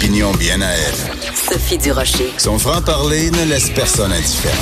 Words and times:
Bien 0.00 0.62
à 0.62 0.70
elle. 0.70 1.34
Sophie 1.34 1.76
Durocher. 1.76 2.32
Son 2.38 2.58
franc-parler 2.58 3.30
ne 3.30 3.44
laisse 3.44 3.68
personne 3.70 4.12
indifférent. 4.12 4.56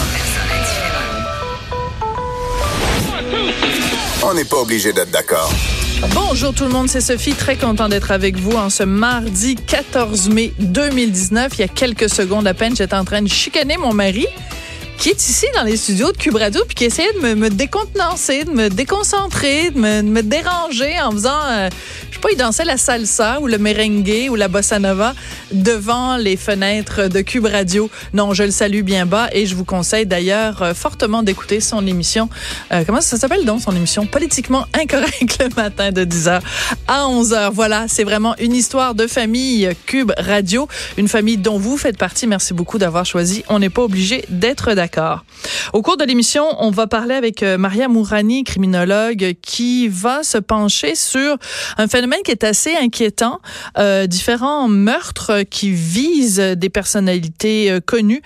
On 4.25 4.35
n'est 4.35 4.45
pas 4.45 4.57
obligé 4.59 4.93
d'être 4.93 5.11
d'accord. 5.11 5.53
Bonjour 6.15 6.53
tout 6.53 6.65
le 6.65 6.71
monde, 6.71 6.89
c'est 6.89 7.01
Sophie, 7.01 7.35
très 7.35 7.57
content 7.57 7.89
d'être 7.89 8.11
avec 8.11 8.37
vous 8.37 8.57
en 8.57 8.71
ce 8.71 8.83
mardi 8.83 9.55
14 9.55 10.31
mai 10.31 10.53
2019. 10.59 11.53
Il 11.55 11.61
y 11.61 11.65
a 11.65 11.69
quelques 11.69 12.11
secondes 12.11 12.47
à 12.47 12.55
peine, 12.55 12.75
j'étais 12.75 12.95
en 12.95 13.05
train 13.05 13.23
de 13.23 13.29
chicaner 13.29 13.77
mon 13.77 13.95
mari 13.95 14.27
qui 15.01 15.09
est 15.09 15.29
ici 15.31 15.47
dans 15.55 15.63
les 15.63 15.79
studios 15.79 16.13
de 16.13 16.17
Cube 16.19 16.35
Radio 16.35 16.61
puis 16.67 16.75
qui 16.75 16.85
essayait 16.85 17.15
de 17.15 17.35
me, 17.35 17.49
décontenancer, 17.49 18.45
de 18.45 18.51
me 18.51 18.69
déconcentrer, 18.69 19.71
de 19.71 19.79
me, 19.79 20.03
de 20.03 20.09
me 20.09 20.23
déranger 20.23 21.01
en 21.01 21.11
faisant, 21.13 21.41
euh, 21.49 21.71
je 22.11 22.17
sais 22.17 22.21
pas, 22.21 22.29
il 22.31 22.37
dansait 22.37 22.67
la 22.67 22.77
salsa 22.77 23.41
ou 23.41 23.47
le 23.47 23.57
merengue 23.57 24.29
ou 24.31 24.35
la 24.35 24.49
bossa 24.49 24.79
nova 24.79 25.15
devant 25.53 26.19
les 26.19 26.37
fenêtres 26.37 27.09
de 27.09 27.23
Cube 27.23 27.47
Radio. 27.47 27.89
Non, 28.13 28.35
je 28.35 28.43
le 28.43 28.51
salue 28.51 28.83
bien 28.83 29.07
bas 29.07 29.31
et 29.33 29.47
je 29.47 29.55
vous 29.55 29.65
conseille 29.65 30.05
d'ailleurs 30.05 30.61
euh, 30.61 30.75
fortement 30.75 31.23
d'écouter 31.23 31.61
son 31.61 31.87
émission. 31.87 32.29
Euh, 32.71 32.85
comment 32.87 33.01
ça 33.01 33.17
s'appelle 33.17 33.47
donc 33.47 33.63
son 33.63 33.75
émission? 33.75 34.05
Politiquement 34.05 34.67
incorrect 34.75 35.43
le 35.43 35.55
matin 35.57 35.93
de 35.93 36.05
10h 36.05 36.43
à 36.89 37.07
11h. 37.07 37.53
Voilà, 37.55 37.87
c'est 37.89 38.05
vraiment 38.05 38.37
une 38.39 38.55
histoire 38.55 38.95
de 38.95 39.07
famille 39.07 39.71
Cube 39.87 40.13
Radio, 40.19 40.69
une 40.99 41.09
famille 41.09 41.39
dont 41.39 41.59
vous 41.59 41.79
faites 41.79 41.97
partie. 41.97 42.27
Merci 42.27 42.53
beaucoup 42.53 42.77
d'avoir 42.77 43.07
choisi. 43.07 43.45
On 43.49 43.61
n'est 43.61 43.71
pas 43.71 43.83
obligé 43.83 44.27
d'être 44.29 44.75
d'accord. 44.75 44.90
Au 45.73 45.83
cours 45.83 45.97
de 45.97 46.05
l'émission, 46.05 46.45
on 46.59 46.71
va 46.71 46.87
parler 46.87 47.15
avec 47.15 47.43
euh, 47.43 47.59
Maria 47.59 47.89
Mourani, 47.89 48.45
criminologue, 48.45 49.35
qui 49.43 49.89
va 49.89 50.23
se 50.23 50.39
pencher 50.39 50.95
sur 50.95 51.37
un 51.79 51.87
phénomène 51.87 52.21
qui 52.25 52.31
est 52.31 52.45
assez 52.45 52.75
inquiétant, 52.77 53.41
euh, 53.79 54.07
différents 54.07 54.69
meurtres 54.69 55.43
qui 55.49 55.71
visent 55.71 56.39
des 56.39 56.69
personnalités 56.71 57.71
euh, 57.71 57.81
connues 57.81 58.23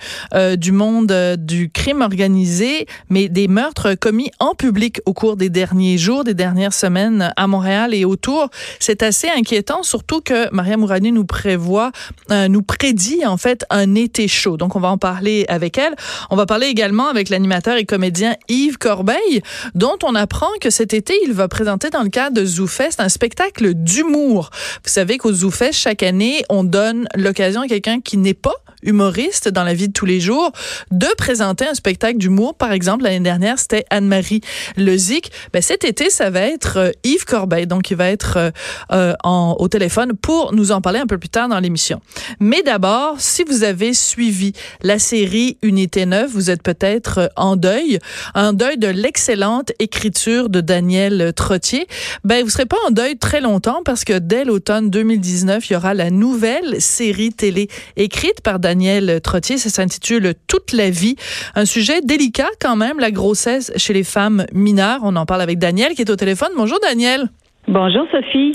du 0.57 0.71
monde 0.71 1.13
du 1.37 1.69
crime 1.69 2.01
organisé, 2.01 2.87
mais 3.09 3.29
des 3.29 3.47
meurtres 3.47 3.95
commis 3.95 4.31
en 4.39 4.53
public 4.53 4.99
au 5.05 5.13
cours 5.13 5.37
des 5.37 5.49
derniers 5.49 5.97
jours, 5.97 6.23
des 6.23 6.33
dernières 6.33 6.73
semaines 6.73 7.33
à 7.35 7.47
Montréal 7.47 7.93
et 7.93 8.05
autour. 8.05 8.49
C'est 8.79 9.03
assez 9.03 9.29
inquiétant, 9.29 9.83
surtout 9.83 10.21
que 10.21 10.53
Maria 10.53 10.77
Mourani 10.77 11.11
nous 11.11 11.25
prévoit, 11.25 11.91
nous 12.29 12.61
prédit 12.61 13.25
en 13.25 13.37
fait 13.37 13.65
un 13.69 13.95
été 13.95 14.27
chaud. 14.27 14.57
Donc 14.57 14.75
on 14.75 14.79
va 14.79 14.89
en 14.89 14.97
parler 14.97 15.45
avec 15.47 15.77
elle. 15.77 15.95
On 16.29 16.35
va 16.35 16.45
également 16.63 17.07
avec 17.07 17.29
l'animateur 17.29 17.77
et 17.77 17.85
comédien 17.85 18.35
Yves 18.49 18.77
Corbeil, 18.77 19.41
dont 19.73 19.97
on 20.03 20.15
apprend 20.15 20.49
que 20.61 20.69
cet 20.69 20.93
été, 20.93 21.13
il 21.25 21.33
va 21.33 21.47
présenter 21.47 21.89
dans 21.89 22.03
le 22.03 22.09
cadre 22.09 22.35
de 22.35 22.45
ZooFest 22.45 22.99
un 22.99 23.09
spectacle 23.09 23.73
d'humour. 23.73 24.49
Vous 24.83 24.91
savez 24.91 25.17
qu'au 25.17 25.33
ZooFest, 25.33 25.73
chaque 25.73 26.03
année, 26.03 26.43
on 26.49 26.63
donne 26.63 27.07
l'occasion 27.15 27.61
à 27.61 27.67
quelqu'un 27.67 27.99
qui 28.01 28.17
n'est 28.17 28.33
pas 28.33 28.55
humoriste 28.85 29.49
dans 29.49 29.63
la 29.63 29.73
vie 29.73 29.87
de 29.87 29.93
tous 29.93 30.05
les 30.05 30.19
jours, 30.19 30.51
de 30.91 31.07
présenter 31.17 31.67
un 31.67 31.73
spectacle 31.73 32.17
d'humour. 32.17 32.55
Par 32.55 32.71
exemple, 32.71 33.03
l'année 33.03 33.19
dernière, 33.19 33.59
c'était 33.59 33.85
Anne-Marie 33.89 34.41
Lezic. 34.77 35.31
Ben, 35.53 35.61
cet 35.61 35.83
été, 35.83 36.09
ça 36.09 36.29
va 36.29 36.41
être 36.41 36.77
euh, 36.77 36.91
Yves 37.03 37.25
Corbeil. 37.25 37.67
Donc, 37.67 37.89
il 37.91 37.97
va 37.97 38.09
être 38.09 38.37
euh, 38.37 38.51
euh, 38.91 39.13
au 39.57 39.67
téléphone 39.67 40.13
pour 40.13 40.53
nous 40.53 40.71
en 40.71 40.81
parler 40.81 40.99
un 40.99 41.07
peu 41.07 41.17
plus 41.17 41.29
tard 41.29 41.49
dans 41.49 41.59
l'émission. 41.59 41.99
Mais 42.39 42.61
d'abord, 42.63 43.15
si 43.19 43.43
vous 43.43 43.63
avez 43.63 43.93
suivi 43.93 44.53
la 44.81 44.99
série 44.99 45.57
Unité 45.61 46.05
9, 46.05 46.29
vous 46.31 46.44
êtes 46.49 46.63
peut-être 46.63 47.31
en 47.35 47.55
deuil, 47.55 47.99
en 48.33 48.53
deuil 48.53 48.77
de 48.77 48.87
l'excellente 48.87 49.71
écriture 49.79 50.49
de 50.49 50.61
Daniel 50.61 51.33
Trottier. 51.35 51.87
Ben, 52.23 52.43
vous 52.43 52.49
serez 52.49 52.65
pas 52.65 52.77
en 52.87 52.91
deuil 52.91 53.17
très 53.17 53.41
longtemps 53.41 53.81
parce 53.83 54.03
que 54.03 54.17
dès 54.17 54.45
l'automne 54.45 54.89
2019, 54.89 55.69
il 55.69 55.73
y 55.73 55.75
aura 55.75 55.93
la 55.93 56.09
nouvelle 56.09 56.81
série 56.81 57.31
télé 57.31 57.69
écrite 57.95 58.41
par 58.41 58.59
Daniel 58.59 59.21
Trottier. 59.21 59.57
Ça 59.57 59.69
s'intitule 59.69 60.33
Toute 60.47 60.73
la 60.73 60.89
vie. 60.89 61.15
Un 61.55 61.65
sujet 61.65 62.01
délicat 62.01 62.49
quand 62.59 62.75
même, 62.75 62.99
la 62.99 63.11
grossesse 63.11 63.71
chez 63.77 63.93
les 63.93 64.03
femmes 64.03 64.45
mineures. 64.53 64.99
On 65.03 65.15
en 65.15 65.25
parle 65.25 65.41
avec 65.41 65.59
Daniel 65.59 65.93
qui 65.93 66.01
est 66.01 66.09
au 66.09 66.15
téléphone. 66.15 66.49
Bonjour 66.55 66.79
Daniel. 66.81 67.29
Bonjour 67.67 68.05
Sophie. 68.11 68.51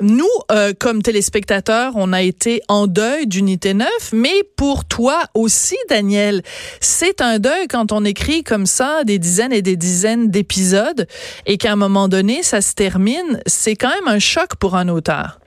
Nous, 0.00 0.26
euh, 0.50 0.72
comme 0.76 1.00
téléspectateurs, 1.00 1.92
on 1.94 2.12
a 2.12 2.22
été 2.22 2.60
en 2.66 2.88
deuil 2.88 3.28
d'Unité 3.28 3.72
9, 3.72 3.88
mais 4.12 4.34
pour 4.56 4.84
toi 4.84 5.22
aussi, 5.34 5.76
Daniel, 5.88 6.42
c'est 6.80 7.20
un 7.20 7.38
deuil 7.38 7.68
quand 7.68 7.92
on 7.92 8.04
écrit 8.04 8.42
comme 8.42 8.66
ça 8.66 9.04
des 9.04 9.20
dizaines 9.20 9.52
et 9.52 9.62
des 9.62 9.76
dizaines 9.76 10.28
d'épisodes 10.30 11.06
et 11.46 11.56
qu'à 11.56 11.72
un 11.72 11.76
moment 11.76 12.08
donné, 12.08 12.42
ça 12.42 12.60
se 12.60 12.74
termine. 12.74 13.40
C'est 13.46 13.76
quand 13.76 13.90
même 13.90 14.08
un 14.08 14.18
choc 14.18 14.56
pour 14.58 14.74
un 14.74 14.88
auteur. 14.88 15.38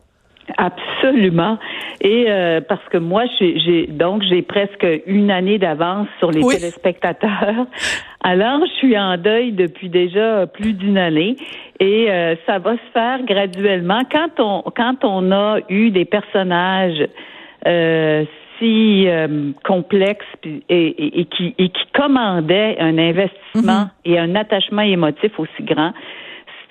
Absolument. 0.57 1.57
Et 2.01 2.25
euh, 2.27 2.61
parce 2.61 2.83
que 2.89 2.97
moi, 2.97 3.23
j'ai 3.39 3.87
donc 3.87 4.23
j'ai 4.23 4.41
presque 4.41 4.85
une 5.05 5.31
année 5.31 5.57
d'avance 5.57 6.07
sur 6.19 6.31
les 6.31 6.43
Oui. 6.43 6.55
téléspectateurs. 6.55 7.67
Alors, 8.23 8.59
je 8.65 8.71
suis 8.73 8.97
en 8.97 9.17
deuil 9.17 9.51
depuis 9.51 9.89
déjà 9.89 10.45
plus 10.47 10.73
d'une 10.73 10.97
année 10.97 11.35
et 11.79 12.11
euh, 12.11 12.35
ça 12.45 12.59
va 12.59 12.73
se 12.73 12.91
faire 12.93 13.23
graduellement. 13.23 14.01
Quand 14.11 14.39
on 14.39 14.69
quand 14.71 15.03
on 15.03 15.31
a 15.31 15.59
eu 15.69 15.89
des 15.89 16.05
personnages 16.05 17.07
euh, 17.67 18.25
si 18.59 19.07
euh, 19.07 19.51
complexes 19.65 20.25
et, 20.43 20.61
et, 20.69 21.21
et 21.21 21.25
qui 21.25 21.55
et 21.57 21.69
qui 21.69 21.85
commandaient 21.95 22.77
un 22.79 22.97
investissement 22.97 23.89
et 24.05 24.19
un 24.19 24.35
attachement 24.35 24.83
émotif 24.83 25.31
aussi 25.39 25.63
grand, 25.63 25.93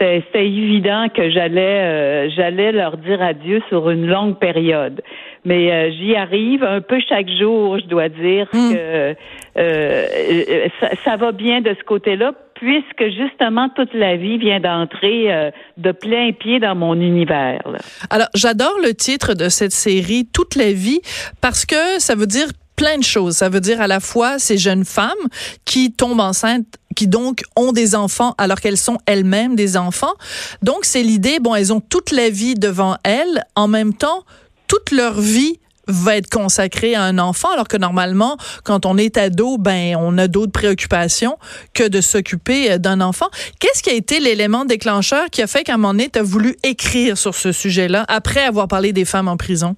c'était 0.00 0.46
évident 0.46 1.08
que 1.14 1.30
j'allais 1.30 1.60
euh, 1.82 2.30
j'allais 2.34 2.72
leur 2.72 2.96
dire 2.96 3.20
adieu 3.22 3.60
sur 3.68 3.90
une 3.90 4.06
longue 4.06 4.38
période. 4.38 5.02
Mais 5.44 5.70
euh, 5.72 5.90
j'y 5.92 6.14
arrive 6.16 6.62
un 6.64 6.80
peu 6.80 6.98
chaque 7.08 7.28
jour, 7.38 7.78
je 7.78 7.86
dois 7.86 8.08
dire 8.08 8.46
Mm. 8.52 8.72
que 8.72 8.76
euh, 8.78 9.14
euh, 9.58 10.68
ça, 10.80 10.88
ça 11.04 11.16
va 11.16 11.32
bien 11.32 11.60
de 11.60 11.74
ce 11.78 11.84
côté-là, 11.84 12.32
puisque 12.54 13.04
justement 13.16 13.68
toute 13.70 13.92
la 13.94 14.16
vie 14.16 14.38
vient 14.38 14.60
d'entrer 14.60 15.32
euh, 15.32 15.50
de 15.76 15.92
plein 15.92 16.32
pied 16.32 16.58
dans 16.60 16.74
mon 16.74 16.94
univers. 16.94 17.60
là. 17.66 17.78
Alors, 18.10 18.28
j'adore 18.34 18.76
le 18.82 18.92
titre 18.94 19.34
de 19.34 19.48
cette 19.48 19.72
série, 19.72 20.26
Toute 20.32 20.56
la 20.56 20.72
vie, 20.72 21.00
parce 21.40 21.64
que 21.66 21.98
ça 21.98 22.14
veut 22.14 22.26
dire 22.26 22.46
plein 22.76 22.96
de 22.98 23.04
choses. 23.04 23.34
Ça 23.34 23.48
veut 23.50 23.60
dire 23.60 23.80
à 23.80 23.86
la 23.86 24.00
fois 24.00 24.38
ces 24.38 24.56
jeunes 24.56 24.84
femmes 24.84 25.26
qui 25.66 25.92
tombent 25.92 26.20
enceintes 26.20 26.66
qui 26.96 27.06
donc 27.06 27.42
ont 27.56 27.72
des 27.72 27.94
enfants 27.94 28.34
alors 28.38 28.60
qu'elles 28.60 28.76
sont 28.76 28.98
elles-mêmes 29.06 29.56
des 29.56 29.76
enfants. 29.76 30.14
Donc 30.62 30.84
c'est 30.84 31.02
l'idée, 31.02 31.38
bon, 31.40 31.54
elles 31.54 31.72
ont 31.72 31.80
toute 31.80 32.10
la 32.10 32.30
vie 32.30 32.54
devant 32.54 32.96
elles, 33.04 33.44
en 33.54 33.68
même 33.68 33.94
temps, 33.94 34.24
toute 34.66 34.90
leur 34.90 35.20
vie 35.20 35.58
va 35.86 36.16
être 36.16 36.30
consacrée 36.30 36.94
à 36.94 37.02
un 37.02 37.18
enfant, 37.18 37.50
alors 37.52 37.68
que 37.68 37.76
normalement, 37.76 38.36
quand 38.64 38.86
on 38.86 38.96
est 38.96 39.16
ado, 39.16 39.58
ben, 39.58 39.96
on 39.96 40.16
a 40.18 40.28
d'autres 40.28 40.52
préoccupations 40.52 41.36
que 41.74 41.86
de 41.86 42.00
s'occuper 42.00 42.72
euh, 42.72 42.78
d'un 42.78 43.00
enfant. 43.00 43.26
Qu'est-ce 43.58 43.82
qui 43.82 43.90
a 43.90 43.94
été 43.94 44.20
l'élément 44.20 44.64
déclencheur 44.64 45.26
qui 45.30 45.42
a 45.42 45.46
fait 45.46 45.64
qu'à 45.64 45.74
un 45.74 45.76
moment 45.78 45.94
donné, 45.94 46.10
voulu 46.22 46.56
écrire 46.62 47.18
sur 47.18 47.34
ce 47.34 47.52
sujet-là 47.52 48.04
après 48.08 48.44
avoir 48.44 48.68
parlé 48.68 48.92
des 48.92 49.04
femmes 49.04 49.28
en 49.28 49.36
prison? 49.36 49.76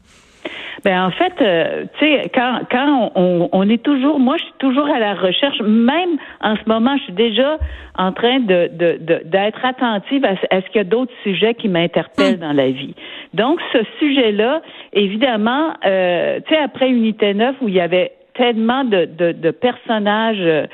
Ben 0.85 1.05
en 1.07 1.11
fait, 1.13 1.33
euh, 1.41 1.85
tu 1.99 2.05
sais, 2.05 2.29
quand 2.35 2.61
quand 2.71 3.13
on, 3.15 3.49
on 3.53 3.69
est 3.69 3.83
toujours, 3.83 4.19
moi 4.19 4.37
je 4.37 4.43
suis 4.45 4.53
toujours 4.59 4.87
à 4.89 4.99
la 4.99 5.15
recherche. 5.15 5.61
Même 5.61 6.17
en 6.41 6.57
ce 6.57 6.63
moment, 6.67 6.97
je 6.97 7.05
suis 7.05 7.13
déjà 7.13 7.59
en 7.97 8.13
train 8.13 8.41
de 8.41 8.69
de- 8.73 8.99
de- 9.01 9.23
d'être 9.25 9.65
attentive 9.65 10.25
à, 10.25 10.35
ce- 10.37 10.47
à 10.51 10.61
ce 10.61 10.67
qu'il 10.67 10.77
y 10.77 10.81
a 10.81 10.85
d'autres 10.85 11.13
sujets 11.23 11.55
qui 11.55 11.69
m'interpellent 11.69 12.39
dans 12.41 12.53
la 12.53 12.71
vie. 12.71 12.95
Donc 13.33 13.61
ce 13.73 13.79
sujet-là, 14.01 14.61
évidemment, 14.93 15.73
euh, 15.87 16.41
tu 16.47 16.55
sais, 16.55 16.61
après 16.61 16.89
Unité 16.91 17.33
9 17.35 17.55
où 17.61 17.69
il 17.69 17.75
y 17.75 17.81
avait 17.81 18.13
tellement 18.35 18.83
de 18.85 19.05
de, 19.05 19.33
de 19.33 19.51
personnages. 19.51 20.37
euh, 20.41 20.67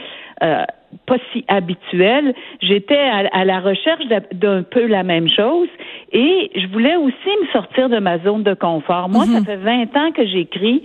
euh, 0.42 0.64
pas 1.06 1.16
si 1.32 1.44
habituels, 1.48 2.34
j'étais 2.60 2.96
à, 2.98 3.24
à 3.32 3.44
la 3.44 3.60
recherche 3.60 4.04
d'un- 4.32 4.62
peu 4.62 4.86
la 4.86 5.02
même 5.02 5.28
chose 5.28 5.68
et 6.12 6.50
je 6.54 6.66
voulais 6.68 6.96
aussi 6.96 7.30
me 7.42 7.46
sortir 7.52 7.88
de 7.88 7.98
ma 7.98 8.18
zone 8.20 8.42
de 8.42 8.54
confort. 8.54 9.08
Moi, 9.08 9.24
ça 9.26 9.44
fait 9.44 9.56
20 9.56 9.96
ans 9.96 10.12
que 10.12 10.26
j'écris 10.26 10.82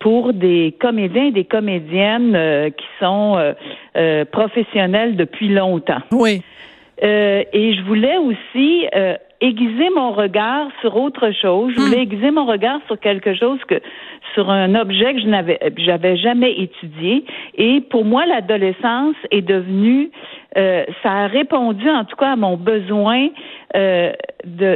pour 0.00 0.32
des 0.32 0.74
comédiens 0.80 1.26
et 1.26 1.30
des 1.30 1.44
comédiennes 1.44 2.34
euh, 2.34 2.70
qui 2.70 2.86
sont 3.00 3.36
euh, 3.36 3.52
euh, 3.96 4.24
professionnels 4.24 5.16
depuis 5.16 5.48
longtemps. 5.48 6.02
Oui. 6.10 6.42
et 7.02 7.74
je 7.74 7.82
voulais 7.82 8.16
aussi 8.18 8.86
aiguiser 9.46 9.90
mon 9.94 10.12
regard 10.12 10.68
sur 10.80 10.96
autre 10.96 11.30
chose. 11.32 11.72
Je 11.74 11.80
voulais 11.80 11.98
hmm. 11.98 12.02
aiguiser 12.02 12.30
mon 12.30 12.44
regard 12.44 12.80
sur 12.86 12.98
quelque 12.98 13.34
chose 13.34 13.58
que 13.68 13.80
sur 14.34 14.50
un 14.50 14.74
objet 14.74 15.14
que 15.14 15.20
je 15.20 15.26
n'avais 15.26 15.58
j'avais 15.76 16.16
jamais 16.16 16.52
étudié. 16.60 17.24
Et 17.56 17.80
pour 17.80 18.04
moi, 18.04 18.26
l'adolescence 18.26 19.16
est 19.30 19.42
devenue 19.42 20.10
ça 20.54 21.10
a 21.10 21.26
répondu 21.26 21.90
en 21.90 22.04
tout 22.04 22.14
cas 22.14 22.32
à 22.32 22.36
mon 22.36 22.56
besoin 22.56 23.28
de, 23.74 24.16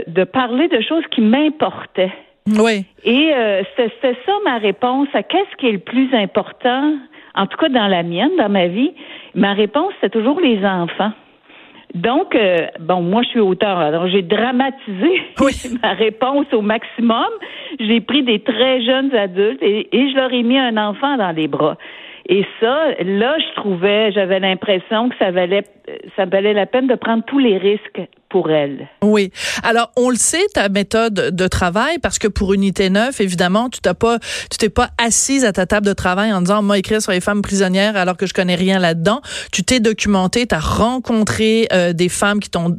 de 0.09 0.25
parler 0.25 0.67
de 0.67 0.81
choses 0.81 1.05
qui 1.13 1.21
m'importaient. 1.21 2.13
Oui. 2.57 2.85
Et 3.05 3.31
euh, 3.35 3.63
c'est 3.77 4.17
ça 4.27 4.33
ma 4.45 4.59
réponse 4.59 5.09
à 5.13 5.23
qu'est-ce 5.23 5.57
qui 5.57 5.69
est 5.69 5.73
le 5.73 5.79
plus 5.79 6.13
important, 6.15 6.95
en 7.35 7.47
tout 7.47 7.59
cas 7.59 7.69
dans 7.69 7.89
la 7.89 8.03
mienne, 8.03 8.31
dans 8.39 8.49
ma 8.49 8.67
vie. 8.67 8.93
Ma 9.35 9.53
réponse, 9.53 9.93
c'est 10.01 10.11
toujours 10.11 10.41
les 10.41 10.65
enfants. 10.65 11.13
Donc, 11.95 12.35
euh, 12.35 12.67
bon, 12.81 13.01
moi, 13.01 13.23
je 13.23 13.29
suis 13.29 13.41
auteur, 13.41 13.79
alors 13.79 14.09
j'ai 14.09 14.23
dramatisé 14.23 15.23
ma 15.83 15.93
réponse 15.95 16.47
au 16.53 16.61
maximum. 16.61 17.29
J'ai 17.81 18.01
pris 18.01 18.23
des 18.23 18.41
très 18.41 18.83
jeunes 18.83 19.15
adultes 19.15 19.63
et, 19.63 19.89
et 19.97 20.11
je 20.11 20.17
leur 20.17 20.33
ai 20.33 20.43
mis 20.43 20.59
un 20.59 20.77
enfant 20.77 21.17
dans 21.17 21.35
les 21.35 21.49
bras. 21.49 21.77
Et 22.29 22.45
ça, 22.61 22.91
là, 23.03 23.39
je 23.39 23.55
trouvais, 23.55 24.13
j'avais 24.13 24.39
l'impression 24.39 25.09
que 25.09 25.17
ça 25.19 25.31
valait, 25.31 25.65
ça 26.15 26.27
valait 26.27 26.53
la 26.53 26.67
peine 26.67 26.87
de 26.87 26.95
prendre 26.95 27.25
tous 27.25 27.39
les 27.39 27.57
risques 27.57 28.03
pour 28.29 28.51
elle. 28.51 28.89
Oui. 29.03 29.33
Alors, 29.63 29.91
on 29.97 30.11
le 30.11 30.17
sait, 30.17 30.45
ta 30.53 30.69
méthode 30.69 31.15
de 31.15 31.47
travail, 31.49 31.99
parce 31.99 32.19
que 32.19 32.29
pour 32.29 32.53
Unité 32.53 32.91
9, 32.91 33.21
évidemment, 33.21 33.71
tu 33.71 33.81
t'as 33.81 33.95
pas, 33.95 34.19
tu 34.51 34.59
t'es 34.59 34.69
pas 34.69 34.91
assise 34.99 35.45
à 35.45 35.53
ta 35.53 35.67
table 35.67 35.87
de 35.87 35.93
travail 35.93 36.33
en 36.33 36.43
disant, 36.43 36.63
moi, 36.63 36.79
écrire 36.79 37.01
sur 37.01 37.13
les 37.13 37.21
femmes 37.21 37.43
prisonnières 37.43 37.97
alors 37.97 38.17
que 38.17 38.27
je 38.27 38.35
connais 38.35 38.55
rien 38.55 38.79
là-dedans. 38.79 39.23
Tu 39.51 39.65
t'es 39.65 39.81
documenté, 39.81 40.47
tu 40.47 40.55
as 40.55 40.61
rencontré 40.61 41.69
euh, 41.73 41.93
des 41.93 42.09
femmes 42.09 42.41
qui 42.41 42.51
t'ont, 42.51 42.77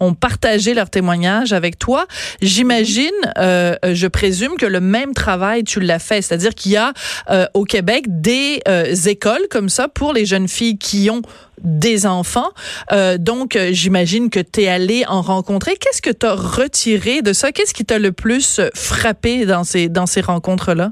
ont 0.00 0.14
partagé 0.14 0.74
leur 0.74 0.90
témoignage 0.90 1.52
avec 1.52 1.78
toi. 1.78 2.06
J'imagine, 2.42 3.10
euh, 3.38 3.76
je 3.92 4.06
présume 4.06 4.56
que 4.58 4.66
le 4.66 4.80
même 4.80 5.14
travail, 5.14 5.64
tu 5.64 5.80
l'as 5.80 5.98
fait. 5.98 6.20
C'est-à-dire 6.20 6.54
qu'il 6.54 6.72
y 6.72 6.76
a 6.76 6.92
euh, 7.30 7.46
au 7.54 7.64
Québec 7.64 8.04
des 8.08 8.60
écoles 9.06 9.46
comme 9.50 9.68
ça 9.68 9.88
pour 9.88 10.12
les 10.12 10.26
jeunes 10.26 10.48
filles 10.48 10.78
qui 10.78 11.08
ont 11.10 11.22
des 11.62 12.06
enfants. 12.06 12.50
Euh, 12.92 13.18
donc, 13.18 13.56
euh, 13.56 13.68
j'imagine 13.72 14.30
que 14.30 14.40
tu 14.40 14.62
es 14.62 14.68
allé 14.68 15.04
en 15.08 15.22
rencontrer. 15.22 15.72
Qu'est-ce 15.80 16.02
que 16.02 16.10
tu 16.10 16.26
as 16.26 16.34
retiré 16.34 17.22
de 17.22 17.32
ça? 17.32 17.52
Qu'est-ce 17.52 17.74
qui 17.74 17.84
t'a 17.84 17.98
le 17.98 18.12
plus 18.12 18.60
frappé 18.74 19.46
dans 19.46 19.64
ces, 19.64 19.88
dans 19.88 20.06
ces 20.06 20.20
rencontres-là? 20.20 20.90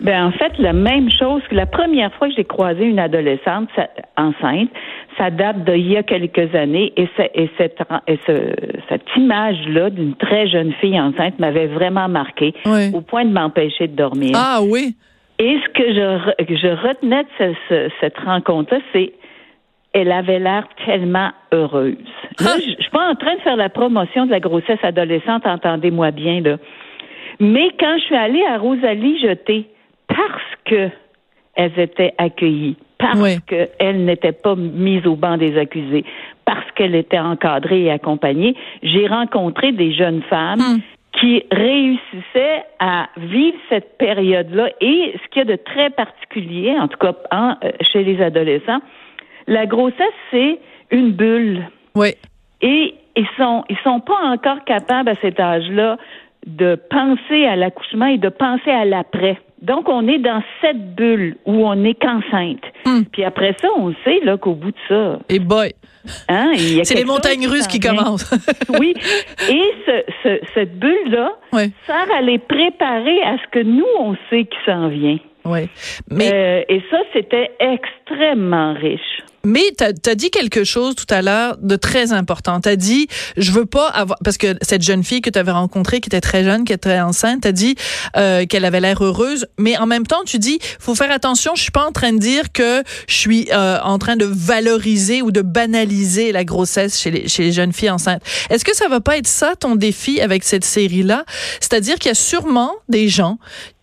Ben 0.00 0.24
en 0.26 0.32
fait, 0.32 0.52
la 0.58 0.72
même 0.72 1.08
chose 1.10 1.42
que 1.48 1.54
la 1.54 1.66
première 1.66 2.12
fois 2.14 2.26
que 2.28 2.34
j'ai 2.34 2.44
croisé 2.44 2.82
une 2.84 2.98
adolescente 2.98 3.68
enceinte, 4.16 4.68
ça 5.16 5.30
date 5.30 5.64
d'il 5.64 5.92
y 5.92 5.96
a 5.96 6.02
quelques 6.02 6.52
années 6.56 6.92
et, 6.96 7.08
et 7.34 7.50
cette, 7.56 7.78
et 8.08 8.18
cette 8.88 9.06
image-là 9.16 9.90
d'une 9.90 10.16
très 10.16 10.48
jeune 10.48 10.72
fille 10.80 11.00
enceinte 11.00 11.38
m'avait 11.38 11.68
vraiment 11.68 12.08
marqué 12.08 12.52
au 12.92 13.00
point 13.00 13.24
de 13.24 13.30
m'empêcher 13.30 13.86
de 13.86 13.94
dormir. 13.94 14.32
Ah 14.34 14.58
oui. 14.60 14.96
Et 15.38 15.56
ce 15.64 15.68
que 15.70 15.88
je, 15.94 16.54
je 16.56 16.88
retenais 16.88 17.24
de 17.38 17.90
cette 18.00 18.18
rencontre-là, 18.18 18.80
c'est 18.92 19.12
elle 19.92 20.10
avait 20.10 20.38
l'air 20.38 20.66
tellement 20.84 21.30
heureuse. 21.52 21.96
Là, 22.40 22.56
je, 22.56 22.82
suis 22.82 22.90
pas 22.90 23.10
en 23.10 23.14
train 23.14 23.34
de 23.34 23.40
faire 23.40 23.56
la 23.56 23.68
promotion 23.68 24.26
de 24.26 24.30
la 24.30 24.40
grossesse 24.40 24.78
adolescente, 24.82 25.46
entendez-moi 25.46 26.10
bien 26.10 26.40
là. 26.40 26.56
Mais 27.40 27.70
quand 27.78 27.96
je 27.98 28.04
suis 28.04 28.16
allée 28.16 28.44
à 28.44 28.58
Rosalie 28.58 29.18
Jeté, 29.20 29.66
parce 30.08 30.42
que 30.64 30.90
elles 31.54 31.78
étaient 31.78 32.14
accueillies, 32.16 32.76
parce 32.98 33.40
qu'elles 33.40 34.04
n'étaient 34.04 34.32
pas 34.32 34.54
mises 34.54 35.06
au 35.06 35.16
banc 35.16 35.36
des 35.36 35.58
accusés, 35.58 36.04
parce 36.44 36.70
qu'elles 36.74 36.94
étaient 36.94 37.18
encadrées 37.18 37.82
et 37.82 37.90
accompagnées, 37.90 38.54
j'ai 38.82 39.06
rencontré 39.06 39.72
des 39.72 39.92
jeunes 39.92 40.22
femmes 40.22 40.60
hmm. 40.60 40.80
qui 41.20 41.42
réussissaient 41.50 42.64
à 42.78 43.08
vivre 43.18 43.58
cette 43.68 43.98
période-là. 43.98 44.70
Et 44.80 45.14
ce 45.22 45.28
qu'il 45.30 45.40
y 45.40 45.52
a 45.52 45.56
de 45.56 45.62
très 45.62 45.90
particulier, 45.90 46.74
en 46.78 46.88
tout 46.88 46.98
cas 46.98 47.14
euh, 47.34 47.70
chez 47.80 48.02
les 48.04 48.22
adolescents, 48.22 48.80
la 49.46 49.66
grossesse, 49.66 50.14
c'est 50.30 50.58
une 50.90 51.12
bulle. 51.12 51.68
Oui. 51.94 52.14
Et 52.60 52.94
ils 53.16 53.28
sont, 53.36 53.64
ils 53.68 53.78
sont 53.84 54.00
pas 54.00 54.18
encore 54.24 54.64
capables 54.64 55.08
à 55.08 55.14
cet 55.20 55.40
âge-là 55.40 55.96
de 56.46 56.76
penser 56.90 57.46
à 57.46 57.56
l'accouchement 57.56 58.06
et 58.06 58.18
de 58.18 58.28
penser 58.28 58.70
à 58.70 58.84
l'après. 58.84 59.38
Donc, 59.60 59.88
on 59.88 60.08
est 60.08 60.18
dans 60.18 60.42
cette 60.60 60.96
bulle 60.96 61.36
où 61.46 61.64
on 61.66 61.84
est 61.84 61.94
qu'enceinte. 61.94 62.62
Hmm. 62.84 63.02
Puis 63.12 63.22
après 63.22 63.54
ça, 63.60 63.68
on 63.76 63.94
sait 64.04 64.18
là 64.24 64.36
qu'au 64.36 64.54
bout 64.54 64.72
de 64.72 64.76
ça. 64.88 65.18
Et 65.28 65.38
boy. 65.38 65.72
Hein, 66.28 66.54
c'est 66.82 66.96
les 66.96 67.04
montagnes 67.04 67.46
russes 67.46 67.68
qui, 67.68 67.78
commencent. 67.78 68.28
oui. 68.80 68.92
Et 69.48 69.72
ce, 69.86 70.40
cette 70.52 70.76
bulle-là 70.80 71.30
sert 71.52 72.16
à 72.18 72.22
les 72.22 72.38
préparer 72.38 73.22
à 73.22 73.36
ce 73.38 73.50
que 73.52 73.62
nous, 73.62 73.86
on 74.00 74.16
sait 74.28 74.44
qui 74.44 74.58
s'en 74.66 74.88
vient. 74.88 75.18
Oui. 75.44 75.68
Mais... 76.10 76.30
Euh, 76.32 76.64
et 76.68 76.82
ça, 76.90 76.98
c'était 77.12 77.52
extrêmement 77.60 78.74
riche. 78.74 79.22
Mais 79.44 79.62
tu 79.76 79.84
as, 79.84 80.14
dit 80.14 80.30
quelque 80.30 80.64
chose 80.64 80.94
tout 80.94 81.12
à 81.12 81.22
l'heure 81.22 81.56
de 81.60 81.76
très 81.76 82.12
important. 82.12 82.60
Tu 82.60 82.68
as 82.68 82.76
dit, 82.76 83.08
je 83.36 83.50
veux 83.52 83.66
pas 83.66 83.88
avoir... 83.88 84.18
Parce 84.22 84.38
que 84.38 84.56
cette 84.62 84.82
jeune 84.82 85.02
fille 85.02 85.20
que 85.20 85.30
tu 85.30 85.38
avais 85.38 85.50
rencontrée, 85.50 86.00
qui 86.00 86.08
était 86.08 86.20
très 86.20 86.44
jeune, 86.44 86.64
qui 86.64 86.72
était 86.72 87.00
enceinte, 87.00 87.42
tu 87.42 87.48
as 87.48 87.52
dit 87.52 87.74
euh, 88.16 88.46
qu'elle 88.46 88.64
avait 88.64 88.80
l'air 88.80 89.02
heureuse. 89.02 89.46
Mais 89.58 89.76
en 89.76 89.86
même 89.86 90.06
temps, 90.06 90.22
tu 90.24 90.38
dis, 90.38 90.58
faut 90.78 90.94
faire 90.94 91.10
attention, 91.10 91.54
je 91.54 91.62
suis 91.62 91.70
pas 91.70 91.86
en 91.86 91.92
train 91.92 92.12
de 92.12 92.18
dire 92.18 92.52
que 92.52 92.82
je 93.08 93.14
suis 93.14 93.48
euh, 93.52 93.78
en 93.82 93.98
train 93.98 94.16
de 94.16 94.24
valoriser 94.24 95.22
ou 95.22 95.30
de 95.30 95.42
banaliser 95.42 96.32
la 96.32 96.44
grossesse 96.44 97.00
chez 97.00 97.10
les, 97.10 97.28
chez 97.28 97.42
les 97.42 97.52
jeunes 97.52 97.72
filles 97.72 97.90
enceintes. 97.90 98.22
Est-ce 98.50 98.64
que 98.64 98.76
ça 98.76 98.88
va 98.88 99.00
pas 99.00 99.16
être 99.16 99.26
ça 99.26 99.54
ton 99.58 99.74
défi 99.74 100.20
avec 100.20 100.44
cette 100.44 100.64
série-là? 100.64 101.24
C'est-à-dire 101.60 101.98
qu'il 101.98 102.08
y 102.08 102.12
a 102.12 102.14
sûrement 102.14 102.72
des 102.88 103.08
gens 103.08 103.38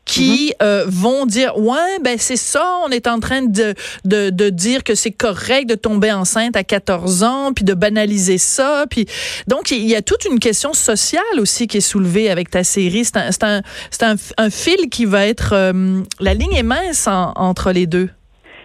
qui 0.10 0.54
mhm. 0.60 0.68
euh, 0.68 0.84
vont 0.88 1.26
dire 1.26 1.58
ouais 1.58 2.00
ben 2.04 2.18
c'est 2.18 2.36
ça 2.36 2.66
on 2.86 2.90
est 2.90 3.08
en 3.08 3.20
train 3.20 3.44
de 3.44 3.74
de, 4.06 4.30
de 4.30 4.50
dire 4.50 4.84
que 4.84 4.96
c'est 4.96 5.12
correct 5.12 5.70
de 5.70 5.76
tomber 5.76 6.12
enceinte 6.12 6.56
à 6.56 6.64
14 6.64 7.24
ans 7.24 7.52
puis 7.56 7.64
de 7.64 7.74
banaliser 7.74 8.38
ça 8.38 8.86
puis 8.90 9.06
donc 9.48 9.72
il 9.72 9.88
y 9.88 9.96
a 9.96 10.02
toute 10.02 10.26
une 10.26 10.40
question 10.40 10.74
sociale 10.74 11.40
aussi 11.40 11.68
qui 11.68 11.78
est 11.78 11.88
soulevée 11.94 12.30
avec 12.30 12.50
ta 12.50 12.64
série. 12.64 13.04
C'est 13.04 13.18
un 13.18 13.32
c'est 13.32 13.44
un, 13.44 14.12
un, 14.12 14.16
un, 14.46 14.50
fil 14.50 14.90
qui 14.90 15.06
va 15.06 15.26
être 15.26 15.54
euh, 15.54 16.02
la 16.20 16.34
ligne 16.34 16.56
est 16.58 16.64
mince 16.64 17.08
entre 17.08 17.72
les 17.72 17.88
deux. 17.88 18.10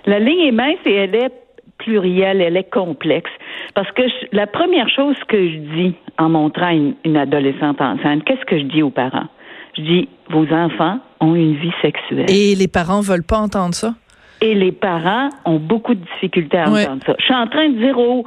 La 0.06 0.18
ligne 0.18 0.46
est 0.48 0.52
mince 0.52 0.78
et 0.86 0.94
elle 0.94 1.14
est 1.14 1.32
plurielle 1.78 2.40
elle 2.40 2.56
est 2.56 2.70
complexe. 2.70 3.30
Parce 3.74 3.90
que 3.92 4.02
la 4.32 4.46
première 4.46 4.88
chose 4.88 5.16
que 5.28 5.36
je 5.36 5.56
dis 5.76 5.94
en 6.18 6.28
montrant 6.28 6.70
une, 6.70 6.94
une 7.04 7.16
adolescente 7.16 7.80
enceinte 7.80 8.24
qu'est-ce 8.24 8.44
que 8.44 8.58
je 8.58 8.64
dis 8.64 8.82
aux 8.82 8.90
parents? 8.90 9.28
Je 9.76 9.82
dis, 9.82 10.08
vos 10.30 10.46
enfants 10.52 10.98
ont 11.20 11.34
une 11.34 11.56
vie 11.56 11.72
sexuelle. 11.82 12.26
Et 12.28 12.54
les 12.54 12.68
parents 12.68 13.00
veulent 13.00 13.24
pas 13.24 13.38
entendre 13.38 13.74
ça? 13.74 13.94
Et 14.40 14.54
les 14.54 14.72
parents 14.72 15.30
ont 15.44 15.58
beaucoup 15.58 15.94
de 15.94 16.04
difficultés 16.14 16.58
à 16.58 16.68
entendre 16.68 17.02
ça. 17.06 17.14
Je 17.18 17.24
suis 17.24 17.34
en 17.34 17.46
train 17.46 17.68
de 17.68 17.78
dire 17.78 17.98
au 17.98 18.24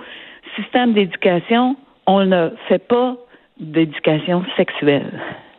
système 0.56 0.94
d'éducation, 0.94 1.76
on 2.06 2.26
ne 2.26 2.50
fait 2.68 2.86
pas 2.86 3.16
d'éducation 3.60 4.44
sexuelle. 4.56 5.12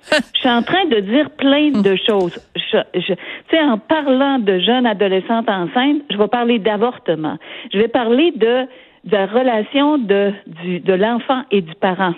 je 0.35 0.41
suis 0.41 0.49
en 0.49 0.63
train 0.63 0.87
de 0.87 1.01
dire 1.01 1.31
plein 1.31 1.71
de 1.71 1.97
choses. 1.97 2.41
Je, 2.57 2.79
tu 2.95 3.15
sais, 3.51 3.61
en 3.61 3.79
parlant 3.79 4.39
de 4.39 4.59
jeunes 4.59 4.87
adolescentes 4.87 5.49
enceintes, 5.49 6.03
je 6.11 6.17
vais 6.17 6.29
parler 6.29 6.59
d'avortement. 6.59 7.37
Je 7.73 7.79
vais 7.79 7.89
parler 7.89 8.33
de, 8.33 8.67
de 9.05 9.17
la 9.17 9.27
relation 9.27 9.99
de, 9.99 10.33
du, 10.47 10.81
de 10.81 10.93
l'enfant 10.95 11.43
et 11.51 11.61
du 11.61 11.75
parent. 11.75 12.15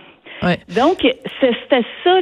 Donc, 0.74 1.06
c'était 1.40 1.84
ça, 2.04 2.18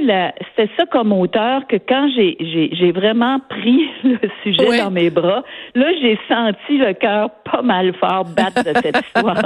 c'était 0.51 0.71
ça 0.77 0.87
comme 0.91 1.13
auteur 1.13 1.67
que 1.69 1.77
quand 1.77 2.09
j'ai, 2.17 2.37
j'ai, 2.73 2.93
vraiment 2.93 3.39
pris 3.49 3.89
le 4.05 4.19
sujet 4.43 4.79
dans 4.79 4.91
mes 4.91 5.11
bras, 5.11 5.45
là, 5.75 5.87
j'ai 6.01 6.19
senti 6.29 6.79
le 6.79 6.95
cœur 6.95 7.31
pas 7.51 7.63
mal 7.63 7.95
fort 7.95 8.25
battre 8.25 8.65
de 8.65 8.73
cette 8.83 8.97
histoire. 9.15 9.43